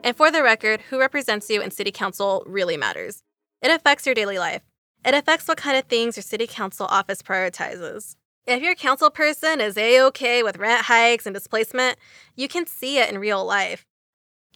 And 0.02 0.16
for 0.16 0.30
the 0.30 0.42
record, 0.42 0.82
who 0.90 0.98
represents 0.98 1.48
you 1.48 1.62
in 1.62 1.70
city 1.70 1.92
council 1.92 2.42
really 2.46 2.76
matters. 2.76 3.22
It 3.62 3.70
affects 3.70 4.04
your 4.04 4.14
daily 4.14 4.38
life. 4.38 4.62
It 5.04 5.14
affects 5.14 5.46
what 5.46 5.58
kind 5.58 5.76
of 5.76 5.84
things 5.84 6.16
your 6.16 6.22
city 6.22 6.46
council 6.46 6.86
office 6.86 7.20
prioritizes. 7.20 8.16
If 8.46 8.62
your 8.62 8.74
council 8.74 9.10
person 9.10 9.60
is 9.60 9.76
a 9.76 10.00
okay 10.04 10.42
with 10.42 10.56
rent 10.56 10.86
hikes 10.86 11.26
and 11.26 11.34
displacement, 11.34 11.98
you 12.36 12.48
can 12.48 12.66
see 12.66 12.98
it 12.98 13.10
in 13.10 13.18
real 13.18 13.44
life. 13.44 13.84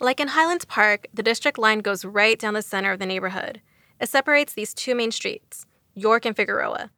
Like 0.00 0.20
in 0.20 0.28
Highlands 0.28 0.64
Park, 0.64 1.06
the 1.12 1.22
district 1.22 1.58
line 1.58 1.80
goes 1.80 2.04
right 2.04 2.38
down 2.38 2.54
the 2.54 2.62
center 2.62 2.92
of 2.92 2.98
the 2.98 3.06
neighborhood. 3.06 3.60
It 4.00 4.08
separates 4.08 4.54
these 4.54 4.72
two 4.72 4.94
main 4.94 5.10
streets, 5.10 5.66
York 5.94 6.24
and 6.24 6.36
Figueroa. 6.36 6.90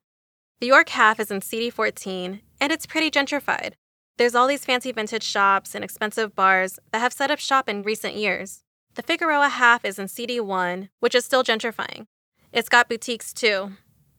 The 0.61 0.67
York 0.67 0.91
half 0.91 1.19
is 1.19 1.31
in 1.31 1.41
CD 1.41 1.71
14, 1.71 2.43
and 2.61 2.73
it's 2.73 2.87
pretty 2.87 3.11
gentrified. 3.11 3.73
There's 4.19 4.35
all 4.35 4.47
these 4.47 4.67
fancy 4.67 4.93
vintage 4.93 5.23
shops 5.23 5.75
and 5.75 5.83
expensive 5.83 6.37
bars 6.37 6.79
that 6.93 7.01
have 7.01 7.13
set 7.13 7.31
up 7.31 7.39
shop 7.39 7.69
in 7.69 7.83
recent 7.83 8.15
years. 8.15 8.63
The 8.95 9.03
Figueroa 9.03 9.49
half 9.49 9.85
is 9.85 9.99
in 9.99 10.09
CD 10.09 10.39
1, 10.41 10.91
which 11.01 11.15
is 11.15 11.25
still 11.25 11.43
gentrifying. 11.43 12.07
It's 12.53 12.69
got 12.69 12.89
boutiques 12.89 13.33
too, 13.33 13.73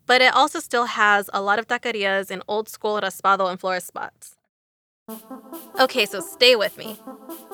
but 0.05 0.21
it 0.21 0.33
also 0.33 0.61
still 0.61 0.85
has 0.85 1.29
a 1.33 1.41
lot 1.41 1.59
of 1.59 1.67
taquerias 1.67 2.31
and 2.31 2.41
old 2.47 2.69
school 2.69 2.99
raspado 3.01 3.49
and 3.49 3.59
flores 3.59 3.83
spots. 3.83 4.37
Okay, 5.77 6.05
so 6.05 6.21
stay 6.21 6.55
with 6.55 6.77
me. 6.77 6.97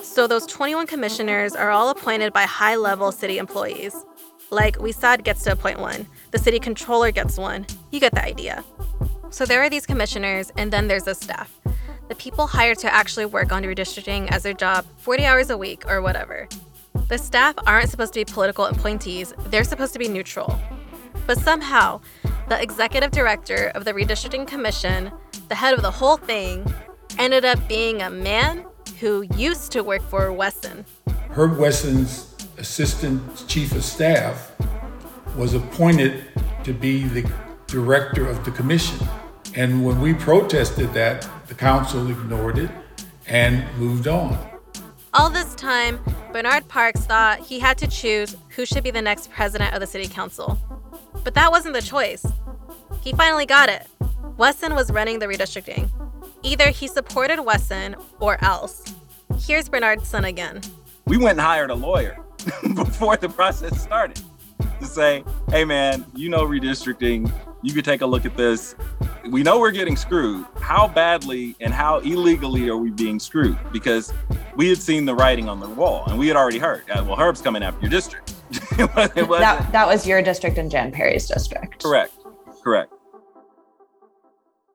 So, 0.04 0.28
those 0.28 0.46
21 0.46 0.86
commissioners 0.86 1.56
are 1.56 1.72
all 1.72 1.90
appointed 1.90 2.32
by 2.32 2.44
high 2.44 2.76
level 2.76 3.12
city 3.12 3.40
employees. 3.40 3.96
Like, 4.52 4.78
Huizar 4.78 5.24
gets 5.24 5.44
to 5.46 5.54
appoint 5.54 5.80
one, 5.80 6.06
the 6.30 6.38
city 6.38 6.60
controller 6.60 7.12
gets 7.12 7.38
one. 7.38 7.66
You 7.92 8.00
get 8.00 8.14
the 8.14 8.24
idea. 8.24 8.64
So, 9.32 9.46
there 9.46 9.64
are 9.64 9.70
these 9.72 9.88
commissioners, 9.88 10.52
and 10.58 10.72
then 10.72 10.88
there's 10.88 11.06
the 11.06 11.16
staff. 11.16 11.52
The 12.10 12.16
people 12.16 12.46
hired 12.46 12.78
to 12.80 12.94
actually 12.94 13.26
work 13.26 13.52
on 13.52 13.64
redistricting 13.64 14.30
as 14.30 14.44
their 14.44 14.54
job 14.54 14.86
40 14.98 15.26
hours 15.26 15.50
a 15.50 15.58
week 15.58 15.84
or 15.88 16.02
whatever. 16.04 16.48
The 17.08 17.18
staff 17.18 17.56
aren't 17.66 17.90
supposed 17.90 18.14
to 18.16 18.20
be 18.20 18.26
political 18.26 18.66
appointees, 18.66 19.34
they're 19.46 19.64
supposed 19.64 19.94
to 19.94 20.00
be 20.00 20.10
neutral. 20.10 20.60
But 21.26 21.38
somehow, 21.38 22.02
the 22.50 22.62
executive 22.62 23.12
director 23.12 23.72
of 23.76 23.86
the 23.86 23.94
Redistricting 23.94 24.46
Commission, 24.46 25.14
the 25.48 25.56
head 25.56 25.74
of 25.74 25.84
the 25.84 25.92
whole 25.92 26.18
thing, 26.18 26.66
ended 27.18 27.46
up 27.46 27.66
being 27.70 28.02
a 28.02 28.10
man 28.10 28.66
who 29.00 29.26
used 29.38 29.72
to 29.72 29.86
work 29.86 30.02
for 30.02 30.34
Wesson. 30.34 30.84
Herb 31.30 31.58
Wesson's 31.58 32.36
assistant 32.58 33.48
chief 33.48 33.72
of 33.72 33.86
staff 33.86 34.52
was 35.38 35.54
appointed 35.54 36.26
to 36.66 36.74
be 36.74 37.06
the 37.06 37.32
director 37.68 38.28
of 38.28 38.44
the 38.44 38.52
commission. 38.52 39.08
And 39.56 39.86
when 39.86 40.02
we 40.02 40.14
protested 40.14 40.94
that, 40.94 41.26
the 41.48 41.56
council 41.56 42.10
ignored 42.10 42.58
it 42.58 42.72
and 43.28 43.66
moved 43.78 44.10
on. 44.10 44.57
All 45.20 45.32
this 45.32 45.56
time, 45.56 46.00
Bernard 46.32 46.68
Parks 46.68 47.02
thought 47.02 47.40
he 47.40 47.60
had 47.60 47.76
to 47.80 47.88
choose 47.88 48.36
who 48.50 48.68
should 48.68 48.84
be 48.84 48.92
the 48.92 49.02
next 49.02 49.32
president 49.32 49.74
of 49.74 49.80
the 49.80 49.88
city 49.88 50.08
council. 50.08 50.60
But 51.24 51.34
that 51.34 51.50
wasn't 51.50 51.74
the 51.74 51.82
choice. 51.82 52.24
He 53.02 53.14
finally 53.14 53.48
got 53.48 53.68
it. 53.68 53.88
Wesson 54.38 54.76
was 54.76 54.92
running 54.92 55.18
the 55.18 55.26
redistricting. 55.26 55.90
Either 56.44 56.70
he 56.70 56.88
supported 56.88 57.42
Wesson 57.42 57.96
or 58.20 58.38
else. 58.44 58.94
Here's 59.40 59.68
Bernard's 59.68 60.08
son 60.08 60.24
again. 60.24 60.62
We 61.08 61.18
went 61.18 61.40
and 61.40 61.42
hired 61.42 61.72
a 61.72 61.76
lawyer 61.76 62.20
before 62.76 63.18
the 63.18 63.28
process 63.28 63.82
started 63.82 64.22
to 64.80 64.86
say, 64.86 65.24
hey 65.50 65.66
man, 65.66 66.06
you 66.14 66.30
know 66.30 66.44
redistricting, 66.44 67.32
you 67.64 67.74
could 67.74 67.86
take 67.86 68.02
a 68.02 68.06
look 68.06 68.26
at 68.26 68.38
this. 68.38 68.76
We 69.30 69.44
know 69.44 69.60
we're 69.60 69.72
getting 69.72 69.96
screwed. 69.96 70.46
How 70.62 70.88
badly 70.88 71.56
and 71.60 71.74
how 71.74 72.00
illegally 72.00 72.70
are 72.70 72.78
we 72.78 72.92
being 72.92 73.20
screwed? 73.20 73.58
Because 73.72 74.14
we 74.56 74.70
had 74.70 74.78
seen 74.78 75.06
the 75.06 75.16
writing 75.16 75.50
on 75.50 75.60
the 75.60 75.70
wall 75.70 76.06
and 76.08 76.18
we 76.18 76.28
had 76.28 76.38
already 76.38 76.60
heard, 76.60 76.84
uh, 76.90 77.04
well, 77.06 77.16
Herb's 77.16 77.42
coming 77.42 77.64
after 77.64 77.82
your 77.82 77.90
district. 77.90 78.34
it 78.52 78.94
that, 78.96 79.72
that 79.72 79.88
was 79.88 80.08
your 80.08 80.22
district 80.22 80.58
and 80.58 80.72
Jan 80.72 80.92
Perry's 80.92 81.28
district. 81.28 81.84
Correct. 81.84 82.14
Correct. 82.64 82.94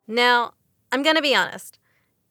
Now, 0.06 0.52
I'm 0.90 1.02
going 1.02 1.16
to 1.16 1.22
be 1.22 1.34
honest. 1.34 1.78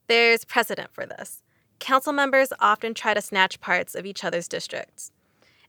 There's 0.08 0.46
precedent 0.46 0.94
for 0.94 1.06
this. 1.06 1.42
Council 1.80 2.14
members 2.14 2.54
often 2.60 2.94
try 2.94 3.14
to 3.14 3.22
snatch 3.22 3.60
parts 3.60 3.96
of 3.96 4.06
each 4.06 4.24
other's 4.24 4.48
districts. 4.48 5.12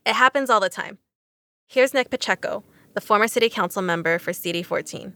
It 0.05 0.13
happens 0.13 0.49
all 0.49 0.59
the 0.59 0.69
time. 0.69 0.99
Here's 1.65 1.93
Nick 1.93 2.11
Pacheco, 2.11 2.63
the 2.93 3.01
former 3.01 3.27
city 3.27 3.49
council 3.49 3.81
member 3.81 4.19
for 4.19 4.33
CD 4.33 4.61
14, 4.61 5.13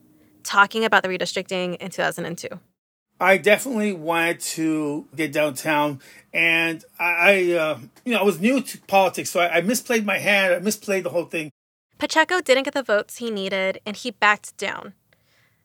talking 0.48 0.86
about 0.86 1.04
the 1.04 1.10
redistricting 1.10 1.76
in 1.78 1.92
2002. 1.92 2.48
I 3.20 3.38
definitely 3.38 3.94
wanted 3.94 4.40
to 4.42 5.08
get 5.16 5.32
downtown, 5.32 6.00
and 6.34 6.86
I, 7.00 7.52
uh, 7.54 7.80
you 8.06 8.14
know, 8.14 8.20
I 8.20 8.24
was 8.24 8.40
new 8.40 8.62
to 8.62 8.78
politics, 8.82 9.32
so 9.32 9.40
I, 9.40 9.58
I 9.58 9.62
misplayed 9.62 10.06
my 10.06 10.20
hand. 10.20 10.54
I 10.54 10.60
misplayed 10.60 11.04
the 11.04 11.10
whole 11.10 11.26
thing. 11.26 11.52
Pacheco 11.98 12.42
didn't 12.42 12.64
get 12.64 12.76
the 12.76 12.84
votes 12.84 13.18
he 13.18 13.32
needed, 13.32 13.80
and 13.86 13.98
he 13.98 14.12
backed 14.12 14.56
down. 14.58 14.94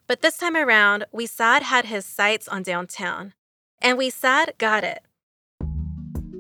But 0.07 0.23
this 0.23 0.38
time 0.38 0.57
around, 0.57 1.05
Huizar 1.14 1.62
had 1.62 1.87
his 1.87 2.07
sights 2.07 2.49
on 2.49 2.62
downtown, 2.62 3.35
and 3.83 3.99
Huizar 3.99 4.57
got 4.57 4.83
it. 4.83 5.03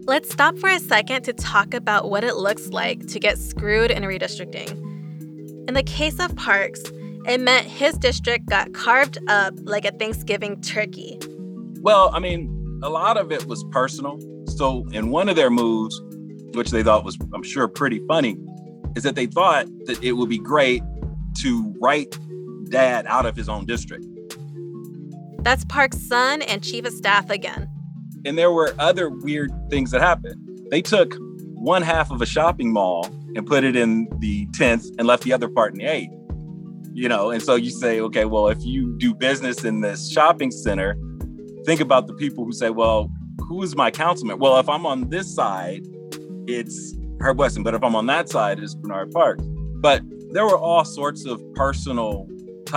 Let's 0.06 0.32
stop 0.32 0.58
for 0.58 0.70
a 0.70 0.80
second 0.80 1.22
to 1.24 1.34
talk 1.34 1.74
about 1.74 2.10
what 2.10 2.24
it 2.24 2.36
looks 2.36 2.68
like 2.68 3.06
to 3.08 3.20
get 3.20 3.38
screwed 3.38 3.90
in 3.90 4.02
redistricting. 4.02 4.70
In 5.68 5.74
the 5.74 5.82
case 5.82 6.18
of 6.18 6.34
Parks, 6.34 6.82
it 7.26 7.40
meant 7.40 7.66
his 7.66 7.96
district 7.98 8.46
got 8.46 8.72
carved 8.72 9.18
up 9.28 9.54
like 9.62 9.84
a 9.84 9.92
Thanksgiving 9.92 10.60
turkey. 10.60 11.18
Well, 11.80 12.10
I 12.12 12.18
mean, 12.18 12.80
a 12.82 12.88
lot 12.88 13.16
of 13.16 13.30
it 13.30 13.46
was 13.46 13.62
personal. 13.70 14.18
So, 14.46 14.86
in 14.92 15.10
one 15.10 15.28
of 15.28 15.36
their 15.36 15.50
moves, 15.50 16.00
which 16.54 16.70
they 16.70 16.82
thought 16.82 17.04
was, 17.04 17.16
I'm 17.32 17.42
sure, 17.42 17.68
pretty 17.68 18.00
funny, 18.08 18.36
is 18.96 19.04
that 19.04 19.14
they 19.14 19.26
thought 19.26 19.66
that 19.86 20.02
it 20.02 20.12
would 20.12 20.28
be 20.28 20.38
great 20.38 20.82
to 21.38 21.74
write 21.80 22.18
dad 22.70 23.06
out 23.06 23.24
of 23.24 23.36
his 23.36 23.48
own 23.48 23.66
district. 23.66 24.06
That's 25.38 25.64
Park's 25.64 26.00
son 26.00 26.42
and 26.42 26.62
chief 26.62 26.84
of 26.84 26.92
staff 26.92 27.30
again. 27.30 27.68
And 28.24 28.36
there 28.36 28.52
were 28.52 28.74
other 28.78 29.10
weird 29.10 29.50
things 29.70 29.90
that 29.92 30.00
happened. 30.00 30.36
They 30.70 30.82
took 30.82 31.14
one 31.54 31.82
half 31.82 32.10
of 32.10 32.20
a 32.20 32.26
shopping 32.26 32.72
mall 32.72 33.06
and 33.34 33.46
put 33.46 33.64
it 33.64 33.76
in 33.76 34.08
the 34.18 34.46
10th 34.48 34.86
and 34.98 35.06
left 35.06 35.24
the 35.24 35.32
other 35.32 35.48
part 35.48 35.72
in 35.72 35.78
the 35.78 35.84
8th 35.84 36.21
you 36.94 37.08
know 37.08 37.30
and 37.30 37.42
so 37.42 37.54
you 37.54 37.70
say 37.70 38.00
okay 38.00 38.24
well 38.24 38.48
if 38.48 38.62
you 38.62 38.96
do 38.98 39.14
business 39.14 39.64
in 39.64 39.80
this 39.80 40.10
shopping 40.10 40.50
center 40.50 40.96
think 41.64 41.80
about 41.80 42.06
the 42.06 42.14
people 42.14 42.44
who 42.44 42.52
say 42.52 42.70
well 42.70 43.10
who 43.48 43.62
is 43.62 43.74
my 43.74 43.90
councilman 43.90 44.38
well 44.38 44.58
if 44.58 44.68
i'm 44.68 44.84
on 44.86 45.08
this 45.10 45.34
side 45.34 45.86
it's 46.46 46.94
Herb 47.22 47.38
Wesson. 47.38 47.62
But 47.62 47.74
if 47.74 47.82
I'm 47.82 47.94
on 47.94 48.06
that 48.06 48.28
side, 48.28 48.58
it's 48.58 48.74
Bernard 48.74 49.12
Parks. 49.12 49.44
But 49.76 50.02
there 50.30 50.44
were 50.44 50.58
all 50.58 50.84
sorts 50.84 51.24
of 51.24 51.40
personal. 51.54 52.28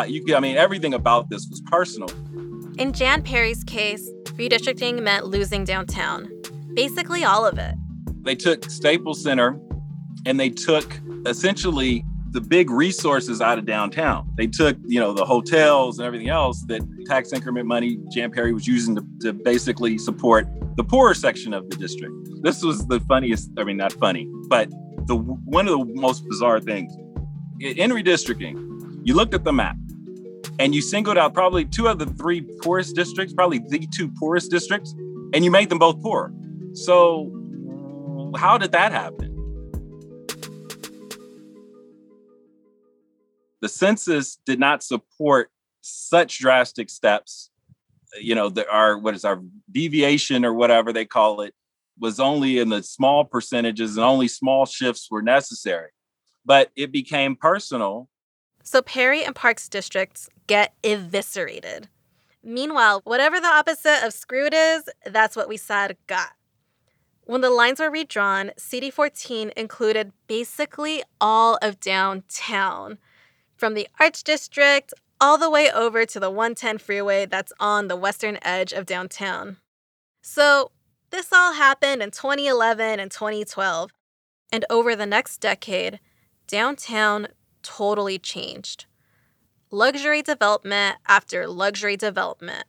You, 0.08 0.36
I 0.36 0.40
mean, 0.40 0.58
everything 0.58 0.94
about 0.94 1.30
this 1.30 1.48
was 1.50 1.62
personal. 1.66 2.10
In 2.78 2.92
Jan 2.92 3.24
Perry's 3.24 3.64
case, 3.64 4.10
redistricting 4.34 5.02
meant 5.02 5.26
losing 5.26 5.64
downtown. 5.64 6.30
Basically, 6.74 7.24
all 7.24 7.46
of 7.46 7.58
it. 7.58 7.76
They 8.24 8.36
took 8.36 8.70
Staples 8.70 9.24
Center 9.24 9.60
and 10.26 10.40
they 10.40 10.50
took 10.50 11.00
essentially 11.26 12.04
the 12.36 12.42
big 12.42 12.70
resources 12.70 13.40
out 13.40 13.58
of 13.58 13.66
downtown. 13.66 14.30
They 14.36 14.46
took, 14.46 14.76
you 14.86 15.00
know, 15.00 15.14
the 15.14 15.24
hotels 15.24 16.00
and 16.00 16.06
everything 16.06 16.28
else 16.28 16.64
that 16.64 16.82
tax 17.06 17.32
increment 17.32 17.66
money 17.66 17.98
Jan 18.12 18.30
Perry 18.30 18.54
was 18.54 18.68
using 18.68 18.94
to, 18.98 19.06
to 19.22 19.32
basically 19.32 19.98
support 19.98 20.46
the 20.76 20.84
poorer 20.84 21.14
section 21.14 21.54
of 21.54 21.70
the 21.70 21.78
district. 21.78 22.14
This 22.42 22.62
was 22.62 22.86
the 22.88 23.00
funniest, 23.00 23.52
I 23.58 23.64
mean, 23.64 23.78
not 23.78 23.94
funny, 23.94 24.30
but 24.50 24.70
the 25.08 25.16
one 25.16 25.66
of 25.66 25.80
the 25.80 25.86
most 25.96 26.28
bizarre 26.28 26.60
things. 26.60 26.94
In 27.62 27.92
redistricting, 27.92 29.00
you 29.06 29.14
looked 29.14 29.34
at 29.34 29.46
the 29.46 29.54
map 29.54 29.78
and 30.60 30.76
you 30.76 30.82
singled 30.82 31.18
out 31.18 31.34
probably 31.34 31.64
two 31.64 31.88
of 31.88 32.00
the 32.00 32.06
three 32.06 32.42
poorest 32.62 32.98
districts, 32.98 33.34
probably 33.34 33.60
the 33.60 33.88
two 33.96 34.10
poorest 34.10 34.52
districts, 34.52 34.94
and 35.34 35.46
you 35.46 35.52
made 35.52 35.70
them 35.70 35.80
both 35.80 36.02
poor. 36.02 36.34
So, 36.74 37.32
how 38.36 38.58
did 38.58 38.74
that 38.74 38.92
happen? 38.92 39.25
The 43.66 43.70
census 43.70 44.38
did 44.46 44.60
not 44.60 44.84
support 44.84 45.50
such 45.82 46.38
drastic 46.38 46.88
steps. 46.88 47.50
You 48.22 48.36
know, 48.36 48.48
there 48.48 48.70
are 48.70 48.96
what 48.96 49.16
is 49.16 49.26
our 49.26 49.42
deviation 49.72 50.46
or 50.46 50.54
whatever 50.54 50.94
they 50.94 51.06
call 51.06 51.42
it 51.42 51.56
was 52.00 52.20
only 52.20 52.60
in 52.60 52.70
the 52.70 52.84
small 52.84 53.26
percentages 53.26 53.98
and 53.98 54.06
only 54.06 54.28
small 54.28 54.68
shifts 54.68 55.10
were 55.10 55.24
necessary. 55.24 55.90
But 56.46 56.70
it 56.76 56.92
became 56.92 57.36
personal. 57.36 58.08
So 58.62 58.84
Perry 58.84 59.26
and 59.26 59.34
Parks 59.34 59.68
districts 59.68 60.30
get 60.46 60.76
eviscerated. 60.84 61.88
Meanwhile, 62.44 63.02
whatever 63.04 63.40
the 63.40 63.48
opposite 63.48 64.06
of 64.06 64.14
screwed 64.14 64.54
is, 64.54 64.88
that's 65.08 65.36
what 65.36 65.50
Huizar 65.50 65.96
got. 66.06 66.34
When 67.24 67.42
the 67.42 67.50
lines 67.50 67.80
were 67.80 67.90
redrawn, 67.90 68.52
CD 68.58 68.92
14 68.92 69.54
included 69.58 70.12
basically 70.28 71.02
all 71.20 71.58
of 71.64 71.80
downtown, 71.80 73.00
from 73.56 73.74
the 73.74 73.88
Arts 74.00 74.24
District 74.24 74.94
all 75.20 75.38
the 75.38 75.50
way 75.50 75.72
over 75.72 76.06
to 76.06 76.20
the 76.20 76.30
110 76.30 76.78
freeway 76.78 77.26
that's 77.26 77.54
on 77.60 77.88
the 77.88 77.96
western 77.96 78.38
edge 78.42 78.74
of 78.74 78.86
downtown. 78.86 79.58
So, 80.22 80.72
this 81.12 81.32
all 81.32 81.54
happened 81.54 82.02
in 82.02 82.12
2011 82.12 83.00
and 83.00 83.12
2012. 83.12 83.92
And 84.52 84.66
over 84.70 84.96
the 84.96 85.06
next 85.06 85.38
decade, 85.38 86.00
downtown 86.48 87.28
totally 87.64 88.20
changed. 88.20 88.86
Luxury 89.72 90.22
development 90.22 90.98
after 91.08 91.48
luxury 91.48 91.98
development. 91.98 92.66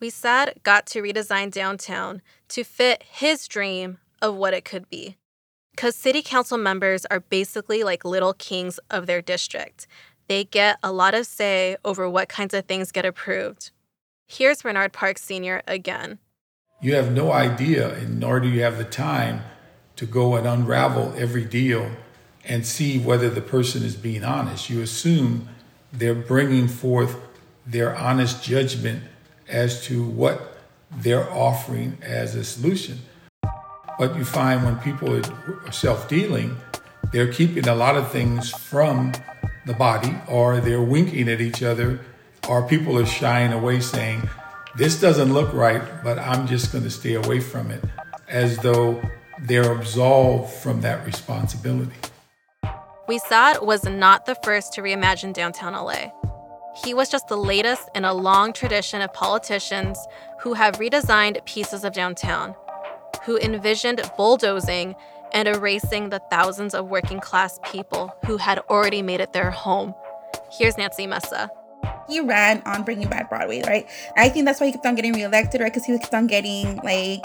Huizar 0.00 0.62
got 0.62 0.86
to 0.86 1.02
redesign 1.02 1.50
downtown 1.50 2.22
to 2.48 2.62
fit 2.62 3.02
his 3.08 3.48
dream 3.48 3.98
of 4.22 4.36
what 4.36 4.54
it 4.54 4.64
could 4.64 4.88
be. 4.88 5.16
Because 5.72 5.96
city 5.96 6.22
council 6.22 6.58
members 6.58 7.04
are 7.06 7.20
basically 7.20 7.82
like 7.84 8.04
little 8.04 8.32
kings 8.32 8.78
of 8.90 9.06
their 9.06 9.22
district. 9.22 9.86
They 10.28 10.44
get 10.44 10.78
a 10.82 10.92
lot 10.92 11.14
of 11.14 11.26
say 11.26 11.76
over 11.84 12.08
what 12.08 12.28
kinds 12.28 12.52
of 12.52 12.66
things 12.66 12.92
get 12.92 13.06
approved. 13.06 13.70
Here's 14.26 14.60
Bernard 14.60 14.92
Parks 14.92 15.22
Sr. 15.22 15.62
again. 15.66 16.18
You 16.82 16.94
have 16.94 17.10
no 17.10 17.32
idea, 17.32 17.94
and 17.94 18.20
nor 18.20 18.38
do 18.38 18.46
you 18.46 18.62
have 18.62 18.76
the 18.76 18.84
time 18.84 19.40
to 19.96 20.04
go 20.04 20.36
and 20.36 20.46
unravel 20.46 21.14
every 21.16 21.44
deal 21.44 21.90
and 22.44 22.66
see 22.66 22.98
whether 22.98 23.30
the 23.30 23.40
person 23.40 23.82
is 23.82 23.96
being 23.96 24.22
honest. 24.22 24.68
You 24.68 24.82
assume 24.82 25.48
they're 25.92 26.14
bringing 26.14 26.68
forth 26.68 27.16
their 27.66 27.96
honest 27.96 28.44
judgment 28.44 29.02
as 29.48 29.82
to 29.86 30.06
what 30.06 30.58
they're 30.90 31.30
offering 31.32 31.98
as 32.02 32.34
a 32.34 32.44
solution. 32.44 33.00
But 33.98 34.14
you 34.14 34.24
find 34.24 34.62
when 34.62 34.76
people 34.76 35.16
are 35.16 35.72
self 35.72 36.06
dealing, 36.06 36.58
they're 37.12 37.32
keeping 37.32 37.66
a 37.66 37.74
lot 37.74 37.96
of 37.96 38.12
things 38.12 38.50
from 38.50 39.12
the 39.68 39.74
body, 39.74 40.14
or 40.26 40.60
they're 40.60 40.82
winking 40.82 41.28
at 41.28 41.40
each 41.40 41.62
other, 41.62 42.00
or 42.48 42.66
people 42.66 42.98
are 42.98 43.06
shying 43.06 43.52
away 43.52 43.78
saying, 43.80 44.28
This 44.76 45.00
doesn't 45.00 45.32
look 45.32 45.52
right, 45.52 45.82
but 46.02 46.18
I'm 46.18 46.48
just 46.48 46.72
going 46.72 46.84
to 46.84 46.90
stay 46.90 47.14
away 47.14 47.38
from 47.38 47.70
it, 47.70 47.84
as 48.26 48.56
though 48.58 49.00
they're 49.42 49.70
absolved 49.72 50.52
from 50.54 50.80
that 50.80 51.06
responsibility. 51.06 51.94
Huizar 53.08 53.64
was 53.64 53.84
not 53.84 54.26
the 54.26 54.34
first 54.42 54.72
to 54.74 54.82
reimagine 54.82 55.32
downtown 55.32 55.74
LA. 55.74 56.10
He 56.84 56.94
was 56.94 57.08
just 57.08 57.28
the 57.28 57.36
latest 57.36 57.88
in 57.94 58.04
a 58.04 58.14
long 58.14 58.52
tradition 58.52 59.00
of 59.02 59.12
politicians 59.12 59.98
who 60.40 60.54
have 60.54 60.76
redesigned 60.76 61.44
pieces 61.44 61.84
of 61.84 61.92
downtown, 61.92 62.54
who 63.24 63.38
envisioned 63.38 64.00
bulldozing 64.16 64.94
and 65.32 65.48
erasing 65.48 66.10
the 66.10 66.20
thousands 66.30 66.74
of 66.74 66.88
working 66.88 67.20
class 67.20 67.58
people 67.64 68.14
who 68.26 68.36
had 68.36 68.58
already 68.70 69.02
made 69.02 69.20
it 69.20 69.32
their 69.32 69.50
home. 69.50 69.94
Here's 70.50 70.78
Nancy 70.78 71.06
Mesa. 71.06 71.50
He 72.08 72.20
ran 72.20 72.62
on 72.64 72.84
bringing 72.84 73.08
back 73.08 73.28
Broadway, 73.28 73.62
right? 73.66 73.88
I 74.16 74.28
think 74.28 74.46
that's 74.46 74.60
why 74.60 74.66
he 74.66 74.72
kept 74.72 74.86
on 74.86 74.94
getting 74.94 75.12
reelected, 75.12 75.60
right? 75.60 75.72
Because 75.72 75.84
he 75.84 75.98
kept 75.98 76.14
on 76.14 76.26
getting 76.26 76.76
like 76.78 77.24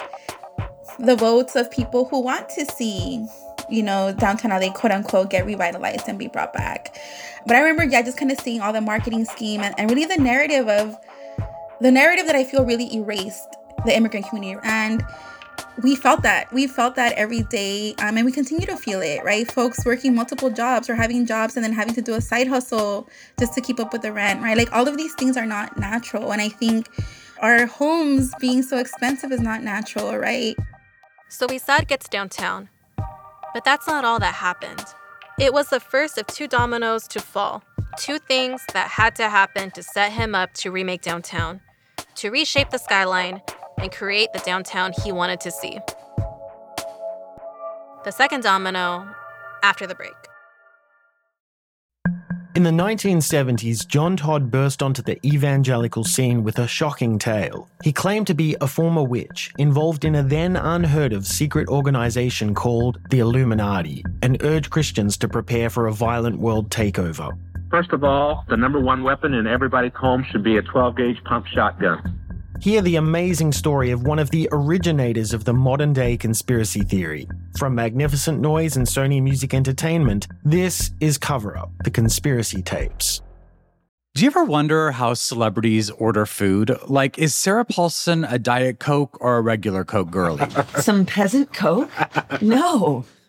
the 1.00 1.16
votes 1.16 1.56
of 1.56 1.72
people 1.72 2.06
who 2.06 2.20
want 2.20 2.50
to 2.50 2.66
see, 2.66 3.26
you 3.70 3.82
know, 3.82 4.14
downtown 4.14 4.52
LA 4.52 4.72
quote 4.72 4.92
unquote 4.92 5.30
get 5.30 5.46
revitalized 5.46 6.08
and 6.08 6.20
be 6.20 6.28
brought 6.28 6.54
back. 6.54 6.98
But 7.46 7.56
I 7.56 7.62
remember, 7.62 7.84
yeah, 7.84 8.02
just 8.02 8.18
kind 8.18 8.32
of 8.32 8.40
seeing 8.40 8.62
all 8.62 8.74
the 8.74 8.82
marketing 8.82 9.26
scheme 9.26 9.62
and, 9.62 9.74
and 9.78 9.90
really 9.90 10.06
the 10.06 10.22
narrative 10.22 10.68
of 10.68 10.98
the 11.82 11.92
narrative 11.92 12.26
that 12.28 12.36
I 12.36 12.44
feel 12.44 12.66
really 12.66 12.94
erased 12.96 13.48
the 13.86 13.96
immigrant 13.96 14.28
community. 14.28 14.60
And 14.64 15.04
we 15.82 15.96
felt 15.96 16.22
that 16.22 16.52
we 16.54 16.68
felt 16.68 16.96
that 16.96 17.14
every 17.14 17.42
day 17.44 17.96
um, 18.00 18.18
and 18.18 18.26
we 18.26 18.32
continue 18.32 18.66
to 18.66 18.78
feel 18.78 19.02
it 19.02 19.24
right? 19.24 19.52
Folks 19.52 19.84
working 19.86 20.14
multiple 20.14 20.50
jobs 20.50 20.90
or 20.90 20.96
having 20.96 21.26
jobs 21.26 21.56
and 21.56 21.64
then 21.64 21.74
having 21.74 21.94
to 21.96 22.02
do 22.02 22.14
a 22.14 22.22
side 22.22 22.48
hustle 22.48 23.10
just 23.40 23.54
to 23.54 23.62
keep 23.62 23.80
up 23.80 23.92
with 23.92 24.04
the 24.04 24.12
rent 24.12 24.42
right? 24.42 24.58
Like 24.58 24.72
all 24.72 24.88
of 24.88 24.98
these 24.98 25.14
things 25.16 25.36
are 25.38 25.46
not 25.46 25.78
natural 25.78 26.32
and 26.32 26.42
i 26.42 26.50
think 26.50 26.90
our 27.42 27.66
homes 27.66 28.34
being 28.40 28.62
so 28.62 28.78
expensive 28.78 29.32
is 29.32 29.42
not 29.42 29.64
natural 29.64 30.16
right? 30.18 30.56
So 31.30 31.48
Huizar 31.48 31.88
gets 31.88 32.08
downtown 32.08 32.70
but 33.54 33.64
that's 33.64 33.88
not 33.88 34.04
all 34.04 34.20
that 34.20 34.36
happened. 34.36 34.84
It 35.40 35.54
was 35.54 35.70
the 35.70 35.80
first 35.80 36.18
of 36.18 36.28
two 36.28 36.48
dominoes 36.48 37.08
to 37.10 37.20
fall 37.20 37.64
two 37.98 38.18
things 38.18 38.62
that 38.74 38.90
had 38.90 39.16
to 39.16 39.30
happen 39.30 39.72
to 39.72 39.84
set 39.84 40.12
him 40.12 40.34
up 40.36 40.54
to 40.54 40.72
remake 40.72 41.02
downtown 41.02 41.62
to 42.16 42.32
reshape 42.32 42.70
the 42.70 42.78
skyline 42.78 43.42
and 43.78 43.92
create 43.92 44.32
the 44.34 44.40
downtown 44.40 44.94
he 45.04 45.12
wanted 45.12 45.40
to 45.42 45.52
see. 45.52 45.80
The 48.04 48.12
second 48.12 48.44
domino 48.44 49.08
after 49.64 49.88
the 49.88 49.96
break. 49.96 50.14
In 52.56 52.62
the 52.62 52.70
1970s, 52.70 53.88
John 53.88 54.16
Todd 54.16 54.52
burst 54.52 54.84
onto 54.84 55.02
the 55.02 55.18
evangelical 55.26 56.04
scene 56.04 56.44
with 56.44 56.60
a 56.60 56.68
shocking 56.68 57.18
tale. 57.18 57.68
He 57.84 57.92
claimed 57.92 58.28
to 58.28 58.36
be 58.36 58.56
a 58.62 58.68
former 58.68 59.02
witch 59.02 59.52
involved 59.58 60.06
in 60.06 60.14
a 60.14 60.22
then 60.22 60.56
unheard 60.56 61.14
of 61.14 61.26
secret 61.26 61.68
organization 61.68 62.54
called 62.54 63.00
the 63.10 63.20
Illuminati 63.20 64.06
and 64.22 64.38
urged 64.44 64.70
Christians 64.70 65.18
to 65.18 65.28
prepare 65.28 65.72
for 65.72 65.88
a 65.88 65.92
violent 65.92 66.38
world 66.38 66.70
takeover. 66.70 67.36
First 67.72 67.92
of 67.92 68.04
all, 68.04 68.46
the 68.50 68.56
number 68.56 68.80
one 68.80 69.02
weapon 69.02 69.34
in 69.34 69.48
everybody's 69.48 69.96
home 69.96 70.24
should 70.30 70.44
be 70.44 70.58
a 70.58 70.62
12 70.62 70.96
gauge 70.96 71.24
pump 71.24 71.48
shotgun. 71.48 72.20
Hear 72.64 72.82
the 72.82 72.96
amazing 72.96 73.52
story 73.52 73.92
of 73.92 74.08
one 74.08 74.20
of 74.20 74.32
the 74.32 74.48
originators 74.54 75.34
of 75.34 75.44
the 75.44 75.52
modern 75.52 75.92
day 75.92 76.16
conspiracy 76.16 76.80
theory. 76.80 77.28
From 77.58 77.76
Magnificent 77.76 78.40
Noise 78.40 78.78
and 78.78 78.88
Sony 78.88 79.22
Music 79.22 79.54
Entertainment, 79.54 80.30
this 80.46 80.92
is 81.02 81.18
Cover 81.18 81.58
Up 81.58 81.74
The 81.84 81.92
Conspiracy 81.92 82.62
Tapes. 82.62 83.22
Do 84.16 84.24
you 84.24 84.28
ever 84.28 84.46
wonder 84.46 84.92
how 84.92 85.14
celebrities 85.14 85.90
order 85.90 86.26
food? 86.26 86.74
Like, 86.88 87.20
is 87.20 87.36
Sarah 87.36 87.66
Paulson 87.66 88.24
a 88.24 88.40
Diet 88.40 88.80
Coke 88.80 89.18
or 89.20 89.36
a 89.36 89.42
regular 89.42 89.84
Coke 89.84 90.10
girlie? 90.10 90.48
Some 90.80 91.06
peasant 91.06 91.52
Coke? 91.52 91.90
No. 92.42 93.04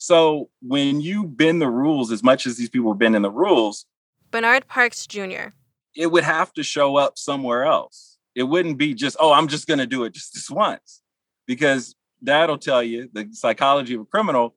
So 0.00 0.48
when 0.62 1.02
you 1.02 1.26
bend 1.26 1.60
the 1.60 1.68
rules 1.68 2.10
as 2.10 2.22
much 2.22 2.46
as 2.46 2.56
these 2.56 2.70
people 2.70 2.88
were 2.88 2.94
bending 2.94 3.20
the 3.20 3.30
rules, 3.30 3.84
Bernard 4.30 4.66
Parks 4.66 5.06
Jr. 5.06 5.50
it 5.94 6.10
would 6.10 6.24
have 6.24 6.54
to 6.54 6.62
show 6.62 6.96
up 6.96 7.18
somewhere 7.18 7.64
else. 7.64 8.16
It 8.34 8.44
wouldn't 8.44 8.78
be 8.78 8.94
just, 8.94 9.18
oh, 9.20 9.30
I'm 9.30 9.46
just 9.46 9.66
going 9.66 9.78
to 9.78 9.86
do 9.86 10.04
it 10.04 10.14
just 10.14 10.32
this 10.32 10.50
once. 10.50 11.02
Because 11.46 11.94
that'll 12.22 12.56
tell 12.56 12.82
you 12.82 13.10
the 13.12 13.28
psychology 13.32 13.92
of 13.92 14.00
a 14.00 14.04
criminal 14.06 14.56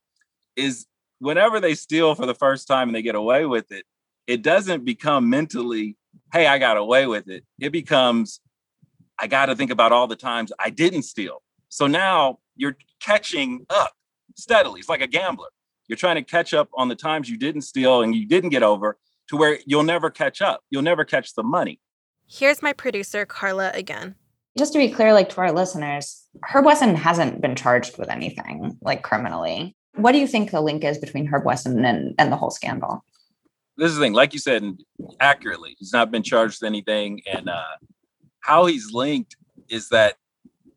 is 0.55 0.85
whenever 1.19 1.59
they 1.59 1.75
steal 1.75 2.15
for 2.15 2.25
the 2.25 2.35
first 2.35 2.65
time 2.65 2.87
and 2.87 2.95
they 2.95 3.01
get 3.01 3.15
away 3.15 3.45
with 3.45 3.69
it, 3.73 3.85
it 4.27 4.43
doesn't 4.43 4.85
become 4.85 5.29
mentally, 5.29 5.97
hey, 6.31 6.47
I 6.47 6.57
got 6.57 6.77
away 6.77 7.05
with 7.05 7.27
it. 7.27 7.43
It 7.59 7.71
becomes, 7.71 8.39
I 9.19 9.27
got 9.27 9.47
to 9.47 9.57
think 9.57 9.71
about 9.71 9.91
all 9.91 10.07
the 10.07 10.15
times 10.15 10.53
I 10.57 10.69
didn't 10.69 11.03
steal. 11.03 11.41
So 11.67 11.87
now 11.87 12.39
you're 12.55 12.77
catching 13.01 13.65
up 13.69 13.91
steadily. 14.35 14.79
It's 14.79 14.89
like 14.89 15.01
a 15.01 15.07
gambler. 15.07 15.49
You're 15.87 15.97
trying 15.97 16.15
to 16.15 16.23
catch 16.23 16.53
up 16.53 16.69
on 16.75 16.87
the 16.87 16.95
times 16.95 17.29
you 17.29 17.37
didn't 17.37 17.61
steal 17.61 18.01
and 18.01 18.15
you 18.15 18.27
didn't 18.27 18.49
get 18.49 18.63
over 18.63 18.97
to 19.29 19.37
where 19.37 19.59
you'll 19.65 19.83
never 19.83 20.09
catch 20.09 20.41
up. 20.41 20.61
You'll 20.69 20.81
never 20.81 21.03
catch 21.03 21.33
the 21.35 21.43
money. 21.43 21.79
Here's 22.27 22.61
my 22.61 22.73
producer, 22.73 23.25
Carla, 23.25 23.71
again. 23.73 24.15
Just 24.57 24.73
to 24.73 24.79
be 24.79 24.89
clear, 24.89 25.13
like 25.13 25.29
to 25.29 25.41
our 25.41 25.51
listeners, 25.51 26.27
Herb 26.43 26.65
Wesson 26.65 26.95
hasn't 26.95 27.41
been 27.41 27.55
charged 27.55 27.97
with 27.97 28.09
anything 28.09 28.77
like 28.81 29.01
criminally. 29.01 29.75
What 29.95 30.11
do 30.11 30.19
you 30.19 30.27
think 30.27 30.51
the 30.51 30.61
link 30.61 30.83
is 30.83 30.97
between 30.97 31.27
Herb 31.27 31.45
Wesson 31.45 31.83
and, 31.85 32.15
and 32.17 32.31
the 32.31 32.37
whole 32.37 32.51
scandal? 32.51 33.03
This 33.77 33.89
is 33.89 33.97
the 33.97 34.03
thing, 34.03 34.13
like 34.13 34.33
you 34.33 34.39
said 34.39 34.63
accurately, 35.19 35.75
he's 35.79 35.93
not 35.93 36.11
been 36.11 36.23
charged 36.23 36.61
with 36.61 36.67
anything. 36.67 37.21
And 37.31 37.49
uh, 37.49 37.63
how 38.41 38.67
he's 38.67 38.91
linked 38.91 39.35
is 39.69 39.89
that 39.89 40.15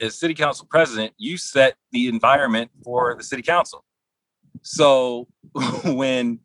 as 0.00 0.18
city 0.18 0.34
council 0.34 0.66
president, 0.68 1.12
you 1.16 1.36
set 1.36 1.76
the 1.92 2.08
environment 2.08 2.70
for 2.84 3.14
the 3.16 3.22
city 3.24 3.42
council. 3.42 3.84
So 4.62 5.28
when 5.84 6.40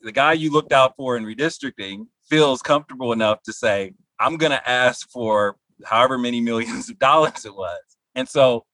the 0.00 0.12
guy 0.12 0.32
you 0.34 0.50
looked 0.50 0.72
out 0.72 0.94
for 0.96 1.16
in 1.16 1.24
redistricting 1.24 2.06
feels 2.28 2.62
comfortable 2.62 3.12
enough 3.12 3.42
to 3.44 3.52
say, 3.52 3.92
I'm 4.18 4.36
going 4.36 4.52
to 4.52 4.68
ask 4.68 5.08
for 5.10 5.56
however 5.84 6.18
many 6.18 6.40
millions 6.40 6.88
of 6.90 6.98
dollars 6.98 7.44
it 7.44 7.54
was. 7.54 7.80
And 8.14 8.28
so 8.28 8.64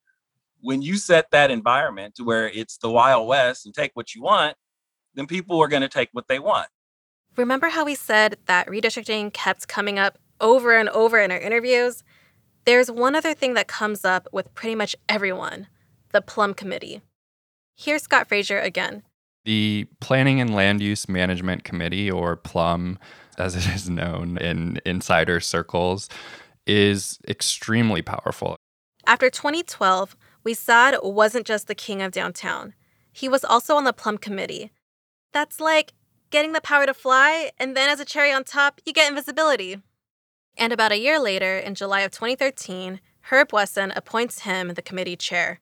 when 0.60 0.82
you 0.82 0.96
set 0.96 1.30
that 1.32 1.50
environment 1.50 2.14
to 2.16 2.24
where 2.24 2.48
it's 2.48 2.78
the 2.78 2.90
Wild 2.90 3.26
West 3.26 3.66
and 3.66 3.74
take 3.74 3.90
what 3.94 4.14
you 4.14 4.22
want, 4.22 4.56
then 5.14 5.26
people 5.26 5.60
are 5.60 5.68
going 5.68 5.82
to 5.82 5.88
take 5.88 6.08
what 6.12 6.28
they 6.28 6.38
want. 6.38 6.68
Remember 7.36 7.68
how 7.68 7.84
we 7.84 7.94
said 7.94 8.36
that 8.46 8.66
redistricting 8.68 9.32
kept 9.32 9.66
coming 9.66 9.98
up 9.98 10.18
over 10.40 10.76
and 10.76 10.88
over 10.90 11.18
in 11.18 11.30
our 11.32 11.38
interviews? 11.38 12.04
There's 12.64 12.90
one 12.90 13.16
other 13.16 13.34
thing 13.34 13.54
that 13.54 13.66
comes 13.66 14.04
up 14.04 14.28
with 14.32 14.54
pretty 14.54 14.74
much 14.76 14.94
everyone 15.08 15.66
the 16.12 16.20
Plum 16.20 16.54
Committee. 16.54 17.00
Here's 17.76 18.02
Scott 18.02 18.28
Frazier 18.28 18.60
again. 18.60 19.02
The 19.44 19.88
Planning 20.00 20.40
and 20.40 20.54
Land 20.54 20.80
Use 20.80 21.08
Management 21.08 21.64
Committee, 21.64 22.10
or 22.10 22.36
PLUM, 22.36 22.98
as 23.38 23.56
it 23.56 23.66
is 23.74 23.90
known 23.90 24.36
in 24.38 24.80
insider 24.84 25.40
circles, 25.40 26.08
is 26.66 27.18
extremely 27.26 28.02
powerful. 28.02 28.56
After 29.06 29.30
2012, 29.30 30.16
Saad 30.54 30.96
wasn't 31.02 31.46
just 31.46 31.66
the 31.66 31.74
king 31.74 32.02
of 32.02 32.12
downtown. 32.12 32.74
He 33.10 33.28
was 33.28 33.44
also 33.44 33.74
on 33.74 33.84
the 33.84 33.92
Plum 33.92 34.18
Committee. 34.18 34.70
That's 35.32 35.58
like 35.58 35.92
getting 36.30 36.52
the 36.52 36.60
power 36.60 36.86
to 36.86 36.94
fly, 36.94 37.50
and 37.58 37.76
then 37.76 37.88
as 37.88 37.98
a 37.98 38.04
cherry 38.04 38.32
on 38.32 38.44
top, 38.44 38.80
you 38.86 38.92
get 38.92 39.10
invisibility. 39.10 39.78
And 40.56 40.72
about 40.72 40.92
a 40.92 40.98
year 40.98 41.18
later, 41.18 41.56
in 41.58 41.74
July 41.74 42.00
of 42.00 42.10
2013, 42.10 43.00
Herb 43.30 43.52
Wesson 43.52 43.92
appoints 43.96 44.40
him 44.40 44.68
the 44.68 44.82
committee 44.82 45.16
chair. 45.16 45.60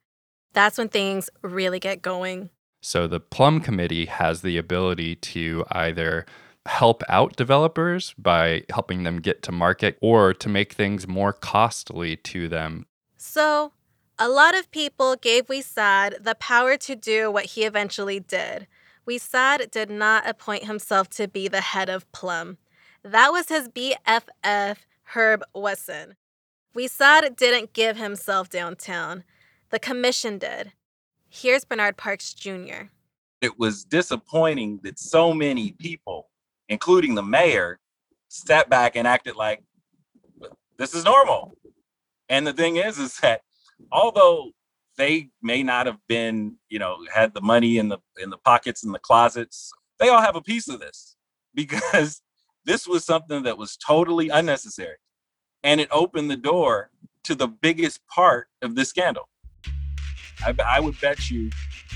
That's 0.53 0.79
when 0.79 0.89
things 0.89 1.31
really 1.43 1.79
get 1.79 2.03
going. 2.03 2.51
So 2.83 3.07
the 3.07 3.21
Plum 3.21 3.61
Committee 3.61 4.07
has 4.07 4.43
the 4.43 4.57
ability 4.57 5.17
to 5.17 5.65
either 5.71 6.27
help 6.67 7.03
out 7.09 7.37
developers 7.37 8.15
by 8.19 8.65
helping 8.71 9.03
them 9.03 9.21
get 9.21 9.43
to 9.43 9.53
market 9.53 9.99
or 10.01 10.35
to 10.35 10.49
make 10.49 10.73
things 10.73 11.07
more 11.07 11.33
costly 11.33 12.17
to 12.17 12.49
them. 12.49 12.87
So, 13.17 13.73
a 14.19 14.29
lot 14.29 14.57
of 14.57 14.71
people 14.71 15.17
gave 15.17 15.47
Saad 15.63 16.17
the 16.21 16.35
power 16.35 16.77
to 16.77 16.95
do 16.95 17.31
what 17.31 17.47
he 17.47 17.65
eventually 17.65 18.21
did. 18.21 18.67
Saad 19.19 19.71
did 19.71 19.91
not 19.91 20.29
appoint 20.29 20.65
himself 20.65 21.09
to 21.11 21.27
be 21.27 21.49
the 21.49 21.61
head 21.61 21.89
of 21.89 22.11
Plum. 22.13 22.59
That 23.03 23.33
was 23.33 23.49
his 23.49 23.69
BFF, 23.69 24.77
Herb 25.05 25.43
Wesson. 25.55 26.17
Saad 26.87 27.37
didn't 27.37 27.73
give 27.73 27.97
himself 27.97 28.49
downtown. 28.49 29.25
The 29.71 29.79
commission 29.79 30.39
did. 30.39 30.73
Here's 31.29 31.65
Bernard 31.65 31.97
Parks 31.97 32.35
Jr. 32.35 32.91
It 33.41 33.59
was 33.59 33.85
disappointing 33.85 34.81
that 34.83 34.99
so 34.99 35.33
many 35.33 35.73
people, 35.73 36.29
including 36.69 37.15
the 37.15 37.23
mayor, 37.23 37.79
stepped 38.29 38.69
back 38.69 38.97
and 38.97 39.07
acted 39.07 39.35
like 39.37 39.63
this 40.77 40.95
is 40.95 41.05
normal. 41.05 41.57
And 42.29 42.47
the 42.47 42.53
thing 42.53 42.77
is, 42.77 42.99
is 42.99 43.17
that 43.19 43.43
although 43.91 44.53
they 44.97 45.31
may 45.43 45.63
not 45.63 45.87
have 45.87 45.99
been, 46.09 46.57
you 46.69 46.79
know, 46.79 46.99
had 47.13 47.33
the 47.35 47.41
money 47.41 47.79
in 47.79 47.89
the 47.89 47.99
in 48.19 48.31
the 48.31 48.39
pockets 48.39 48.85
in 48.85 48.93
the 48.93 48.99
closets, 48.99 49.73
they 49.99 50.09
all 50.09 50.21
have 50.21 50.37
a 50.37 50.43
piece 50.43 50.69
of 50.69 50.81
this 50.81 51.17
because 51.55 52.21
this 52.71 52.87
was 52.87 53.05
something 53.05 53.43
that 53.43 53.59
was 53.59 53.77
totally 53.77 54.29
unnecessary. 54.29 54.95
And 55.65 55.81
it 55.81 55.89
opened 55.91 56.31
the 56.31 56.37
door 56.37 56.91
to 57.25 57.35
the 57.35 57.49
biggest 57.49 57.99
part 58.07 58.47
of 58.63 58.77
this 58.77 58.91
scandal. 58.91 59.29
I, 60.47 60.55
I 60.65 60.79
would 60.79 60.99
bet 61.01 61.29
you 61.29 61.51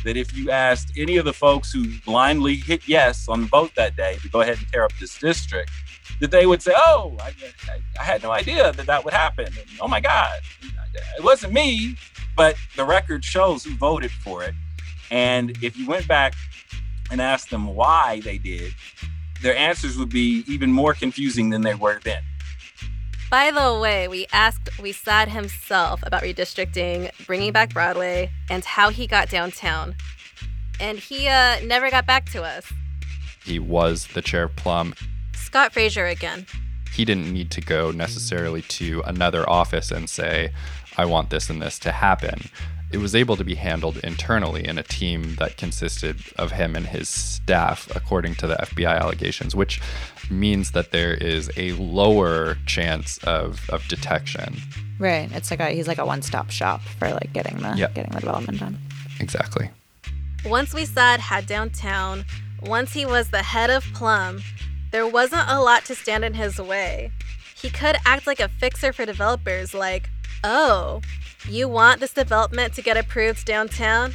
that 0.05 0.17
if 0.17 0.37
you 0.37 0.51
asked 0.51 0.91
any 0.99 1.17
of 1.17 1.27
the 1.27 1.33
folks 1.33 1.73
who 1.73 1.85
blindly 2.05 2.57
hit 2.57 2.89
yes 2.89 3.29
on 3.29 3.43
the 3.43 3.47
vote 3.47 3.71
that 3.77 3.95
day 3.95 4.17
to 4.23 4.29
go 4.29 4.41
ahead 4.41 4.59
and 4.59 4.67
tear 4.67 4.85
up 4.85 4.91
this 4.99 5.17
district, 5.17 5.71
that 6.21 6.33
they 6.33 6.45
would 6.45 6.61
say, 6.61 6.73
"Oh, 6.77 7.17
I, 7.21 7.29
I, 7.69 7.79
I 8.01 8.03
had 8.03 8.25
no 8.25 8.33
idea 8.33 8.73
that 8.73 8.87
that 8.87 9.05
would 9.05 9.15
happen." 9.15 9.47
And, 9.47 9.67
oh 9.81 9.87
my 9.87 10.01
God, 10.01 10.35
it 11.17 11.23
wasn't 11.23 11.53
me, 11.53 11.97
but 12.37 12.57
the 12.77 12.85
record 12.85 13.25
shows 13.25 13.65
who 13.65 13.77
voted 13.77 14.11
for 14.11 14.43
it. 14.43 14.55
And 15.13 15.57
if 15.63 15.79
you 15.79 15.87
went 15.87 16.09
back 16.09 16.35
and 17.13 17.21
asked 17.21 17.51
them 17.51 17.75
why 17.75 18.21
they 18.25 18.39
did, 18.39 18.73
their 19.45 19.57
answers 19.57 19.99
would 19.99 20.09
be 20.09 20.43
even 20.49 20.73
more 20.73 20.95
confusing 20.95 21.51
than 21.51 21.61
they 21.61 21.75
were 21.75 22.01
then. 22.03 22.23
By 23.31 23.51
the 23.51 23.79
way, 23.79 24.09
we 24.09 24.27
asked 24.33 24.71
Saad 24.93 25.29
himself 25.29 26.03
about 26.03 26.23
redistricting, 26.23 27.11
bringing 27.27 27.53
back 27.53 27.75
Broadway, 27.75 28.31
and 28.49 28.65
how 28.65 28.89
he 28.89 29.07
got 29.07 29.29
downtown. 29.29 29.97
And 30.81 30.99
he 30.99 31.29
uh, 31.29 31.61
never 31.63 31.91
got 31.91 32.07
back 32.07 32.31
to 32.31 32.43
us. 32.43 32.73
He 33.45 33.59
was 33.59 34.07
the 34.15 34.23
chair 34.23 34.45
of 34.45 34.57
Plum. 34.57 34.95
Scott 35.35 35.75
Frazier 35.75 36.07
again. 36.07 36.47
He 36.93 37.05
didn't 37.05 37.31
need 37.31 37.51
to 37.51 37.61
go 37.61 37.91
necessarily 37.91 38.63
to 38.63 39.03
another 39.05 39.49
office 39.49 39.91
and 39.91 40.09
say, 40.09 40.53
I 40.97 41.05
want 41.05 41.29
this 41.29 41.51
and 41.51 41.61
this 41.61 41.79
to 41.81 41.93
happen. 41.93 42.49
It 42.93 42.99
was 42.99 43.15
able 43.15 43.37
to 43.37 43.45
be 43.45 43.57
handled 43.57 43.99
internally 43.99 44.67
in 44.67 44.79
a 44.79 44.83
team 44.83 45.35
that 45.37 45.57
consisted 45.57 46.21
of 46.37 46.53
him 46.53 46.77
and 46.77 46.87
his 46.87 47.09
staff, 47.09 47.89
according 47.95 48.37
to 48.37 48.47
the 48.47 48.55
FBI 48.55 49.01
allegations, 49.01 49.55
which 49.55 49.81
means 50.31 50.71
that 50.73 50.93
there 50.93 51.15
is 51.15 51.51
a 51.57 51.73
lower 51.73 52.57
chance 52.67 53.19
of, 53.19 53.69
of 53.71 53.87
detection. 53.89 54.57
Right. 54.99 55.31
It's 55.33 55.51
like 55.51 55.61
a 55.61 55.71
he's 55.71 55.89
like 55.89 55.99
a 55.99 56.07
one 56.07 56.23
stop 56.23 56.51
shop 56.51 56.81
for 56.83 57.11
like 57.11 57.33
getting 57.33 57.59
the 57.59 57.75
yep. 57.77 57.95
getting 57.95 58.13
the 58.13 58.21
development 58.21 58.61
done. 58.61 58.79
Exactly. 59.19 59.71
Once 60.45 60.71
Saad 60.71 61.21
had 61.21 61.47
downtown, 61.47 62.25
once 62.63 62.93
he 62.93 63.07
was 63.07 63.31
the 63.31 63.43
head 63.43 63.71
of 63.71 63.83
Plum, 63.95 64.43
there 64.91 65.07
wasn't 65.07 65.49
a 65.49 65.61
lot 65.61 65.85
to 65.87 65.95
stand 65.95 66.25
in 66.25 66.35
his 66.35 66.61
way. 66.61 67.11
He 67.57 67.71
could 67.71 67.97
act 68.05 68.27
like 68.27 68.41
a 68.41 68.49
fixer 68.49 68.93
for 68.93 69.07
developers, 69.07 69.73
like, 69.73 70.11
oh, 70.43 71.01
you 71.49 71.69
want 71.69 72.01
this 72.01 72.13
development 72.13 72.75
to 72.75 72.83
get 72.83 72.97
approved 72.97 73.45
downtown? 73.45 74.13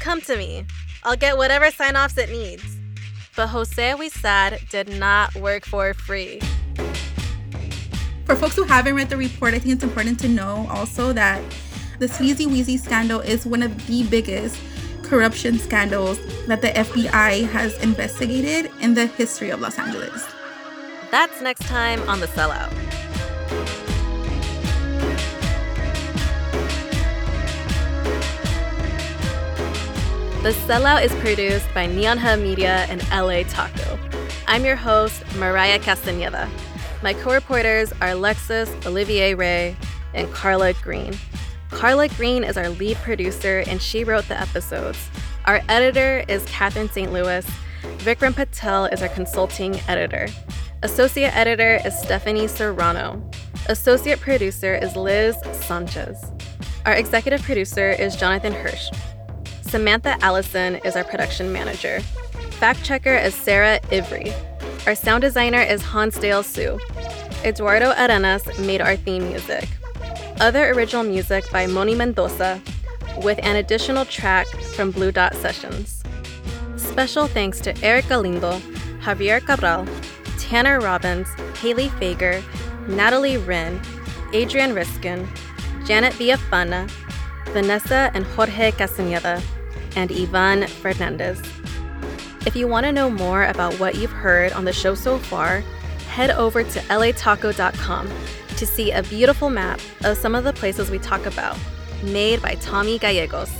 Come 0.00 0.20
to 0.22 0.36
me. 0.36 0.66
I'll 1.04 1.16
get 1.16 1.36
whatever 1.36 1.70
sign 1.70 1.96
offs 1.96 2.18
it 2.18 2.30
needs. 2.30 2.76
But 3.34 3.48
Jose 3.48 3.92
Huizar 3.92 4.68
did 4.70 4.88
not 4.88 5.34
work 5.34 5.66
for 5.66 5.92
free. 5.94 6.40
For 8.24 8.34
folks 8.34 8.56
who 8.56 8.64
haven't 8.64 8.94
read 8.94 9.10
the 9.10 9.16
report, 9.16 9.54
I 9.54 9.58
think 9.58 9.74
it's 9.74 9.84
important 9.84 10.18
to 10.20 10.28
know 10.28 10.66
also 10.70 11.12
that 11.12 11.42
the 11.98 12.08
Sleazy 12.08 12.46
Weezy 12.46 12.78
scandal 12.78 13.20
is 13.20 13.46
one 13.46 13.62
of 13.62 13.86
the 13.86 14.04
biggest 14.04 14.58
corruption 15.02 15.58
scandals 15.58 16.18
that 16.46 16.60
the 16.60 16.68
FBI 16.68 17.48
has 17.48 17.80
investigated 17.82 18.70
in 18.80 18.94
the 18.94 19.06
history 19.06 19.50
of 19.50 19.60
Los 19.60 19.78
Angeles. 19.78 20.26
That's 21.10 21.40
next 21.40 21.62
time 21.66 22.06
on 22.08 22.20
The 22.20 22.26
Sellout. 22.26 22.72
The 30.42 30.52
Sellout 30.52 31.04
is 31.04 31.12
produced 31.16 31.66
by 31.74 31.86
Neon 31.86 32.18
Media 32.40 32.86
and 32.88 33.02
LA 33.10 33.42
Taco. 33.48 33.98
I'm 34.46 34.64
your 34.64 34.76
host, 34.76 35.24
Mariah 35.36 35.80
Castaneda. 35.80 36.48
My 37.02 37.14
co 37.14 37.32
reporters 37.32 37.92
are 38.00 38.10
Alexis 38.10 38.70
Olivier 38.86 39.34
Ray 39.34 39.76
and 40.14 40.32
Carla 40.32 40.72
Green. 40.74 41.14
Carla 41.70 42.08
Green 42.08 42.44
is 42.44 42.56
our 42.56 42.68
lead 42.68 42.96
producer 42.98 43.64
and 43.66 43.82
she 43.82 44.04
wrote 44.04 44.28
the 44.28 44.40
episodes. 44.40 45.10
Our 45.46 45.62
editor 45.68 46.24
is 46.28 46.44
Catherine 46.44 46.90
St. 46.90 47.12
Louis. 47.12 47.44
Vikram 47.98 48.36
Patel 48.36 48.84
is 48.86 49.02
our 49.02 49.08
consulting 49.08 49.80
editor. 49.88 50.28
Associate 50.84 51.34
editor 51.36 51.80
is 51.84 51.98
Stephanie 51.98 52.46
Serrano. 52.46 53.28
Associate 53.68 54.20
producer 54.20 54.76
is 54.76 54.94
Liz 54.94 55.36
Sanchez. 55.52 56.30
Our 56.84 56.92
executive 56.92 57.42
producer 57.42 57.90
is 57.90 58.14
Jonathan 58.14 58.52
Hirsch. 58.52 58.90
Samantha 59.68 60.16
Allison 60.24 60.76
is 60.84 60.94
our 60.94 61.02
production 61.04 61.52
manager. 61.52 62.00
Fact 62.60 62.84
checker 62.84 63.14
is 63.14 63.34
Sarah 63.34 63.80
Ivry. 63.90 64.32
Our 64.86 64.94
sound 64.94 65.22
designer 65.22 65.60
is 65.60 65.82
Hansdale 65.82 66.44
Hsu. 66.44 66.78
Eduardo 67.44 67.90
Arenas 67.90 68.46
made 68.60 68.80
our 68.80 68.96
theme 68.96 69.28
music. 69.28 69.68
Other 70.40 70.70
original 70.70 71.02
music 71.02 71.50
by 71.50 71.66
Moni 71.66 71.96
Mendoza, 71.96 72.62
with 73.22 73.40
an 73.42 73.56
additional 73.56 74.04
track 74.04 74.46
from 74.76 74.92
Blue 74.92 75.10
Dot 75.10 75.34
Sessions. 75.34 76.04
Special 76.76 77.26
thanks 77.26 77.60
to 77.60 77.76
Eric 77.82 78.08
Galindo, 78.08 78.60
Javier 79.00 79.44
Cabral, 79.44 79.86
Tanner 80.38 80.80
Robbins, 80.80 81.28
Haley 81.60 81.88
Fager, 81.88 82.42
Natalie 82.86 83.38
Wren, 83.38 83.80
Adrian 84.32 84.74
Riskin, 84.74 85.28
Janet 85.84 86.12
Villafana, 86.14 86.88
Vanessa 87.46 88.10
and 88.14 88.24
Jorge 88.26 88.70
Castaneda, 88.72 89.42
and 89.96 90.12
Ivan 90.12 90.66
Fernandez. 90.66 91.40
If 92.46 92.54
you 92.54 92.68
want 92.68 92.86
to 92.86 92.92
know 92.92 93.10
more 93.10 93.44
about 93.46 93.74
what 93.80 93.96
you've 93.96 94.12
heard 94.12 94.52
on 94.52 94.64
the 94.64 94.72
show 94.72 94.94
so 94.94 95.18
far, 95.18 95.62
head 96.08 96.30
over 96.30 96.62
to 96.62 96.78
lataco.com 96.80 98.08
to 98.56 98.66
see 98.66 98.92
a 98.92 99.02
beautiful 99.02 99.50
map 99.50 99.80
of 100.04 100.16
some 100.16 100.34
of 100.34 100.44
the 100.44 100.52
places 100.52 100.90
we 100.90 100.98
talk 100.98 101.26
about, 101.26 101.58
made 102.04 102.40
by 102.40 102.54
Tommy 102.56 102.98
Gallegos, 102.98 103.52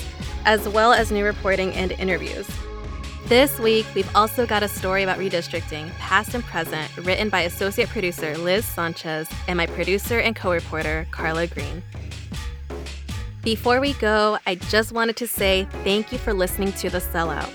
as 0.44 0.68
well 0.68 0.92
as 0.92 1.10
new 1.10 1.24
reporting 1.24 1.72
and 1.74 1.92
interviews. 1.92 2.48
This 3.26 3.58
week, 3.58 3.86
we've 3.92 4.08
also 4.14 4.46
got 4.46 4.62
a 4.62 4.68
story 4.68 5.02
about 5.02 5.18
redistricting, 5.18 5.90
past 5.98 6.34
and 6.34 6.44
present, 6.44 6.96
written 6.98 7.28
by 7.28 7.40
associate 7.40 7.88
producer 7.88 8.38
Liz 8.38 8.64
Sanchez 8.64 9.28
and 9.48 9.56
my 9.56 9.66
producer 9.66 10.20
and 10.20 10.36
co 10.36 10.52
reporter 10.52 11.08
Carla 11.10 11.48
Green. 11.48 11.82
Before 13.46 13.80
we 13.80 13.92
go, 13.92 14.38
I 14.44 14.56
just 14.56 14.90
wanted 14.90 15.14
to 15.18 15.28
say 15.28 15.68
thank 15.84 16.10
you 16.10 16.18
for 16.18 16.32
listening 16.32 16.72
to 16.72 16.90
The 16.90 16.98
Sellout. 16.98 17.48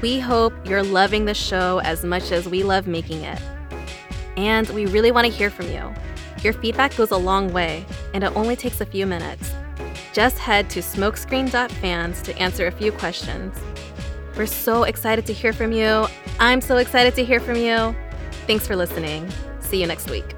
We 0.00 0.18
hope 0.18 0.54
you're 0.66 0.82
loving 0.82 1.26
the 1.26 1.34
show 1.34 1.78
as 1.84 2.02
much 2.06 2.32
as 2.32 2.48
we 2.48 2.62
love 2.62 2.86
making 2.86 3.20
it. 3.20 3.38
And 4.38 4.66
we 4.70 4.86
really 4.86 5.12
want 5.12 5.26
to 5.26 5.30
hear 5.30 5.50
from 5.50 5.66
you. 5.66 5.92
Your 6.42 6.54
feedback 6.54 6.96
goes 6.96 7.10
a 7.10 7.18
long 7.18 7.52
way, 7.52 7.84
and 8.14 8.24
it 8.24 8.34
only 8.34 8.56
takes 8.56 8.80
a 8.80 8.86
few 8.86 9.04
minutes. 9.04 9.52
Just 10.14 10.38
head 10.38 10.70
to 10.70 10.80
smokescreen.fans 10.80 12.22
to 12.22 12.38
answer 12.38 12.66
a 12.66 12.72
few 12.72 12.90
questions. 12.90 13.58
We're 14.38 14.46
so 14.46 14.84
excited 14.84 15.26
to 15.26 15.34
hear 15.34 15.52
from 15.52 15.70
you. 15.70 16.06
I'm 16.40 16.62
so 16.62 16.78
excited 16.78 17.14
to 17.14 17.22
hear 17.26 17.40
from 17.40 17.56
you. 17.56 17.94
Thanks 18.46 18.66
for 18.66 18.74
listening. 18.74 19.28
See 19.60 19.82
you 19.82 19.86
next 19.86 20.08
week. 20.08 20.34